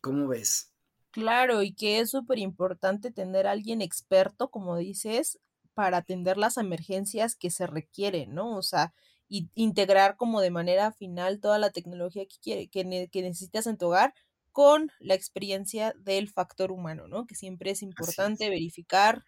¿Cómo 0.00 0.28
ves? 0.28 0.72
Claro, 1.14 1.62
y 1.62 1.72
que 1.74 2.00
es 2.00 2.10
súper 2.10 2.38
importante 2.38 3.10
tener 3.10 3.46
a 3.46 3.52
alguien 3.52 3.80
experto, 3.80 4.50
como 4.50 4.76
dices, 4.76 5.38
para 5.74 5.98
atender 5.98 6.36
las 6.36 6.58
emergencias 6.58 7.34
que 7.34 7.50
se 7.50 7.66
requieren, 7.66 8.34
¿no? 8.34 8.56
O 8.56 8.62
sea, 8.62 8.92
y 9.28 9.48
integrar 9.54 10.16
como 10.16 10.40
de 10.42 10.50
manera 10.50 10.92
final 10.92 11.40
toda 11.40 11.58
la 11.58 11.70
tecnología 11.70 12.26
que, 12.26 12.36
quiere, 12.42 12.68
que, 12.68 13.08
que 13.10 13.22
necesitas 13.22 13.66
en 13.66 13.78
tu 13.78 13.86
hogar 13.86 14.14
con 14.52 14.90
la 15.00 15.14
experiencia 15.14 15.94
del 15.98 16.28
factor 16.28 16.72
humano, 16.72 17.08
¿no? 17.08 17.26
Que 17.26 17.34
siempre 17.34 17.70
es 17.70 17.82
importante 17.82 18.50
verificar 18.50 19.24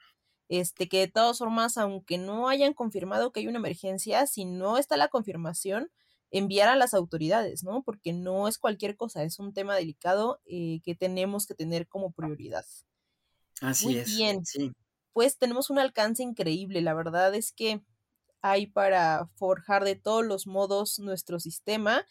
este, 0.49 0.89
que 0.89 0.99
de 1.01 1.09
todas 1.09 1.39
formas, 1.39 1.79
aunque 1.79 2.19
no 2.19 2.49
hayan 2.49 2.75
confirmado 2.75 3.33
que 3.33 3.41
hay 3.41 3.49
una 3.49 3.59
emergencia, 3.59 4.27
si 4.27 4.45
no 4.45 4.77
está 4.79 4.97
la 4.99 5.09
confirmación, 5.09 5.91
enviar 6.31 6.69
a 6.69 6.77
las 6.77 6.95
autoridades, 6.95 7.63
¿no? 7.63 7.83
Porque 7.83 8.13
no 8.13 8.49
es 8.49 8.59
cualquier 8.59 8.97
cosa, 8.97 9.25
es 9.25 9.39
un 9.39 9.53
tema 9.53 9.75
delicado 9.75 10.41
eh, 10.47 10.81
que 10.85 10.95
tenemos 10.95 11.47
que 11.47 11.55
tener 11.55 11.89
como 11.89 12.13
prioridad. 12.13 12.65
Así 13.61 13.87
Muy 13.87 13.97
es. 13.99 14.17
Bien. 14.17 14.43
Pues 15.13 15.39
tenemos 15.39 15.71
un 15.71 15.79
alcance 15.79 16.23
increíble, 16.23 16.81
la 16.81 16.95
verdad 16.95 17.35
es 17.35 17.53
que 17.53 17.83
hay 18.43 18.67
para 18.67 19.29
forjar 19.35 19.85
de 19.85 19.97
todos 19.97 20.25
los 20.25 20.47
modos 20.47 20.99
nuestro 20.99 21.41
sistema 21.41 22.07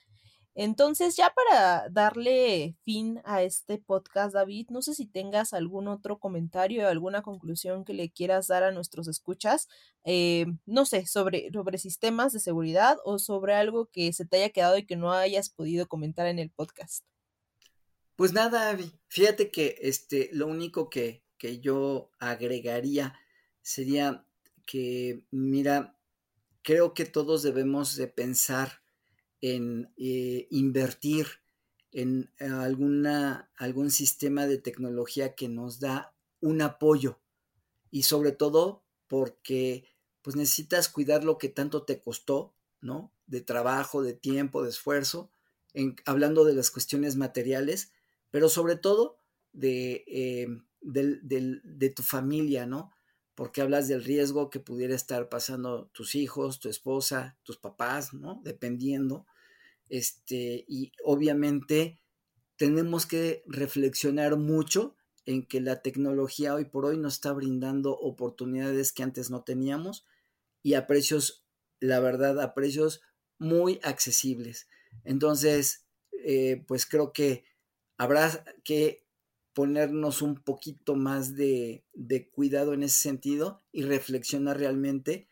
entonces, 0.55 1.15
ya 1.15 1.33
para 1.33 1.89
darle 1.89 2.75
fin 2.83 3.21
a 3.23 3.43
este 3.43 3.77
podcast, 3.77 4.33
David, 4.33 4.67
no 4.69 4.81
sé 4.81 4.93
si 4.93 5.05
tengas 5.05 5.53
algún 5.53 5.87
otro 5.87 6.19
comentario, 6.19 6.85
o 6.85 6.87
alguna 6.87 7.21
conclusión 7.21 7.85
que 7.85 7.93
le 7.93 8.09
quieras 8.09 8.47
dar 8.47 8.63
a 8.63 8.71
nuestros 8.71 9.07
escuchas, 9.07 9.67
eh, 10.03 10.45
no 10.65 10.85
sé, 10.85 11.05
sobre, 11.05 11.49
sobre 11.53 11.77
sistemas 11.77 12.33
de 12.33 12.39
seguridad 12.39 12.97
o 13.05 13.19
sobre 13.19 13.53
algo 13.53 13.85
que 13.87 14.11
se 14.11 14.25
te 14.25 14.37
haya 14.37 14.49
quedado 14.49 14.77
y 14.77 14.85
que 14.85 14.95
no 14.95 15.13
hayas 15.13 15.49
podido 15.49 15.87
comentar 15.87 16.27
en 16.27 16.39
el 16.39 16.49
podcast. 16.49 17.05
Pues 18.15 18.33
nada, 18.33 18.77
fíjate 19.07 19.51
que 19.51 19.77
este, 19.81 20.29
lo 20.33 20.47
único 20.47 20.89
que, 20.89 21.23
que 21.37 21.59
yo 21.59 22.11
agregaría 22.19 23.17
sería 23.61 24.25
que, 24.65 25.23
mira, 25.31 25.97
creo 26.63 26.93
que 26.93 27.05
todos 27.05 27.43
debemos 27.43 27.95
de 27.95 28.07
pensar 28.07 28.81
en 29.41 29.91
eh, 29.97 30.47
invertir 30.51 31.27
en 31.91 32.31
alguna, 32.39 33.49
algún 33.55 33.89
sistema 33.91 34.45
de 34.45 34.57
tecnología 34.57 35.35
que 35.35 35.49
nos 35.49 35.79
da 35.79 36.13
un 36.39 36.61
apoyo 36.61 37.19
y 37.89 38.03
sobre 38.03 38.31
todo 38.31 38.83
porque 39.07 39.85
pues 40.21 40.35
necesitas 40.35 40.89
cuidar 40.89 41.23
lo 41.23 41.37
que 41.37 41.49
tanto 41.49 41.83
te 41.83 41.99
costó, 41.99 42.53
¿no? 42.81 43.11
De 43.25 43.41
trabajo, 43.41 44.03
de 44.03 44.13
tiempo, 44.13 44.63
de 44.63 44.69
esfuerzo, 44.69 45.31
en, 45.73 45.95
hablando 46.05 46.45
de 46.45 46.53
las 46.53 46.69
cuestiones 46.69 47.15
materiales, 47.15 47.91
pero 48.29 48.49
sobre 48.49 48.75
todo 48.75 49.17
de, 49.51 50.03
eh, 50.07 50.47
de 50.81 51.89
tu 51.89 52.03
familia, 52.03 52.67
¿no? 52.67 52.91
Porque 53.39 53.61
hablas 53.61 53.87
del 53.87 54.03
riesgo 54.03 54.49
que 54.49 54.59
pudiera 54.59 54.93
estar 54.93 55.29
pasando 55.29 55.89
tus 55.93 56.13
hijos, 56.15 56.59
tu 56.59 56.67
esposa, 56.67 57.37
tus 57.43 57.55
papás, 57.55 58.13
¿no? 58.13 58.41
Dependiendo. 58.43 59.25
Este, 59.87 60.65
y 60.67 60.91
obviamente 61.05 62.01
tenemos 62.57 63.05
que 63.05 63.41
reflexionar 63.45 64.35
mucho 64.35 64.97
en 65.25 65.45
que 65.45 65.61
la 65.61 65.81
tecnología 65.81 66.53
hoy 66.53 66.65
por 66.65 66.83
hoy 66.83 66.97
nos 66.97 67.13
está 67.13 67.31
brindando 67.31 67.97
oportunidades 67.97 68.91
que 68.91 69.03
antes 69.03 69.29
no 69.29 69.45
teníamos 69.45 70.05
y 70.61 70.73
a 70.73 70.85
precios, 70.85 71.45
la 71.79 72.01
verdad, 72.01 72.41
a 72.41 72.53
precios 72.53 72.99
muy 73.37 73.79
accesibles. 73.83 74.67
Entonces, 75.05 75.85
eh, 76.25 76.65
pues 76.67 76.85
creo 76.85 77.13
que 77.13 77.45
habrá 77.97 78.43
que 78.65 79.07
ponernos 79.53 80.21
un 80.21 80.35
poquito 80.35 80.95
más 80.95 81.35
de, 81.35 81.83
cuidado 82.31 82.73
en 82.73 82.83
ese 82.83 82.99
sentido 82.99 83.61
y 83.71 83.83
reflexionar 83.83 84.57
realmente 84.57 85.27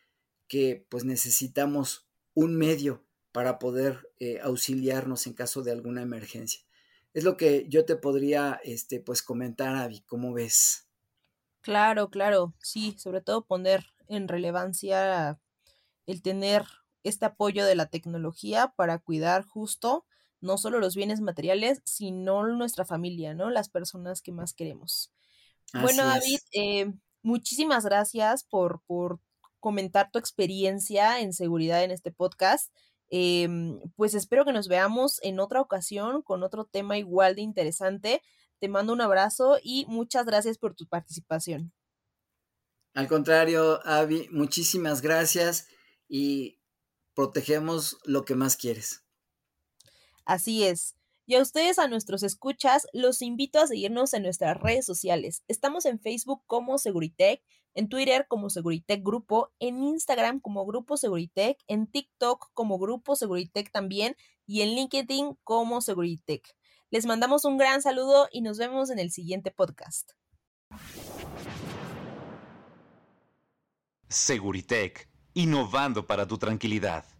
que 0.47 0.85
pues 0.89 1.03
necesitamos 1.05 2.07
un 2.33 2.55
medio 2.55 3.05
para 3.31 3.59
poder 3.59 4.09
eh, 4.19 4.39
auxiliarnos 4.41 5.27
en 5.27 5.33
caso 5.33 5.61
de 5.61 5.71
alguna 5.71 6.01
emergencia. 6.01 6.61
Es 7.13 7.23
lo 7.23 7.37
que 7.37 7.65
yo 7.69 7.85
te 7.85 7.95
podría, 7.95 8.59
este, 8.63 8.99
pues, 8.99 9.21
comentar, 9.21 9.75
Avi, 9.75 10.01
¿cómo 10.01 10.33
ves? 10.33 10.87
Claro, 11.61 12.09
claro, 12.09 12.53
sí, 12.61 12.95
sobre 12.97 13.21
todo 13.21 13.45
poner 13.45 13.85
en 14.07 14.27
relevancia 14.27 15.39
el 16.05 16.21
tener 16.21 16.63
este 17.03 17.25
apoyo 17.25 17.65
de 17.65 17.75
la 17.75 17.87
tecnología 17.87 18.73
para 18.75 18.99
cuidar 18.99 19.43
justo 19.43 20.05
no 20.41 20.57
solo 20.57 20.79
los 20.79 20.95
bienes 20.95 21.21
materiales, 21.21 21.81
sino 21.83 22.45
nuestra 22.47 22.85
familia, 22.85 23.33
¿no? 23.33 23.49
Las 23.49 23.69
personas 23.69 24.21
que 24.21 24.31
más 24.31 24.53
queremos. 24.53 25.11
bueno, 25.73 26.05
David, 26.05 26.39
eh, 26.53 26.93
muchísimas 27.21 27.85
gracias 27.85 28.43
por, 28.43 28.81
por 28.85 29.19
comentar 29.59 30.11
tu 30.11 30.19
experiencia 30.19 31.19
en 31.19 31.33
seguridad 31.33 31.83
en 31.83 31.91
este 31.91 32.11
podcast. 32.11 32.71
Em, 33.09 33.79
pues 33.95 34.13
espero 34.13 34.45
que 34.45 34.51
nos 34.51 34.67
veamos 34.67 35.19
en 35.23 35.39
otra 35.39 35.61
ocasión 35.61 36.21
con 36.21 36.43
otro 36.43 36.65
tema 36.65 36.97
igual 36.97 37.35
de 37.35 37.41
interesante. 37.41 38.21
Te 38.59 38.67
mando 38.67 38.93
un 38.93 39.01
abrazo 39.01 39.57
y 39.61 39.85
muchas 39.87 40.25
gracias 40.25 40.57
por 40.57 40.75
tu 40.75 40.87
participación. 40.87 41.71
Al 42.93 43.07
contrario, 43.07 43.79
Avi, 43.85 44.27
muchísimas 44.31 45.01
gracias 45.01 45.67
y 46.09 46.59
protegemos 47.13 47.97
lo 48.05 48.25
que 48.25 48.35
más 48.35 48.57
quieres. 48.57 49.06
Así 50.27 50.65
es. 50.65 50.97
Y 51.25 51.35
a 51.35 51.41
ustedes, 51.41 51.79
a 51.79 51.87
nuestros 51.87 52.21
escuchas, 52.21 52.85
los 52.91 53.21
invito 53.21 53.59
a 53.59 53.67
seguirnos 53.67 54.13
en 54.13 54.23
nuestras 54.23 54.57
redes 54.57 54.85
sociales. 54.85 55.41
Estamos 55.47 55.85
en 55.85 56.01
Facebook 56.01 56.43
como 56.47 56.77
Seguritech, 56.77 57.41
en 57.73 57.87
Twitter 57.87 58.27
como 58.27 58.49
Seguritech 58.49 59.01
Grupo, 59.01 59.53
en 59.59 59.81
Instagram 59.81 60.41
como 60.41 60.65
Grupo 60.65 60.97
Seguritech, 60.97 61.57
en 61.67 61.87
TikTok 61.87 62.49
como 62.53 62.77
Grupo 62.77 63.15
Seguritech 63.15 63.71
también 63.71 64.17
y 64.45 64.61
en 64.61 64.75
LinkedIn 64.75 65.37
como 65.45 65.79
Seguritech. 65.79 66.55
Les 66.89 67.05
mandamos 67.05 67.45
un 67.45 67.57
gran 67.57 67.81
saludo 67.81 68.27
y 68.29 68.41
nos 68.41 68.57
vemos 68.57 68.89
en 68.89 68.99
el 68.99 69.11
siguiente 69.11 69.51
podcast. 69.51 70.11
Seguritech, 74.09 75.09
innovando 75.33 76.05
para 76.05 76.27
tu 76.27 76.37
tranquilidad. 76.37 77.16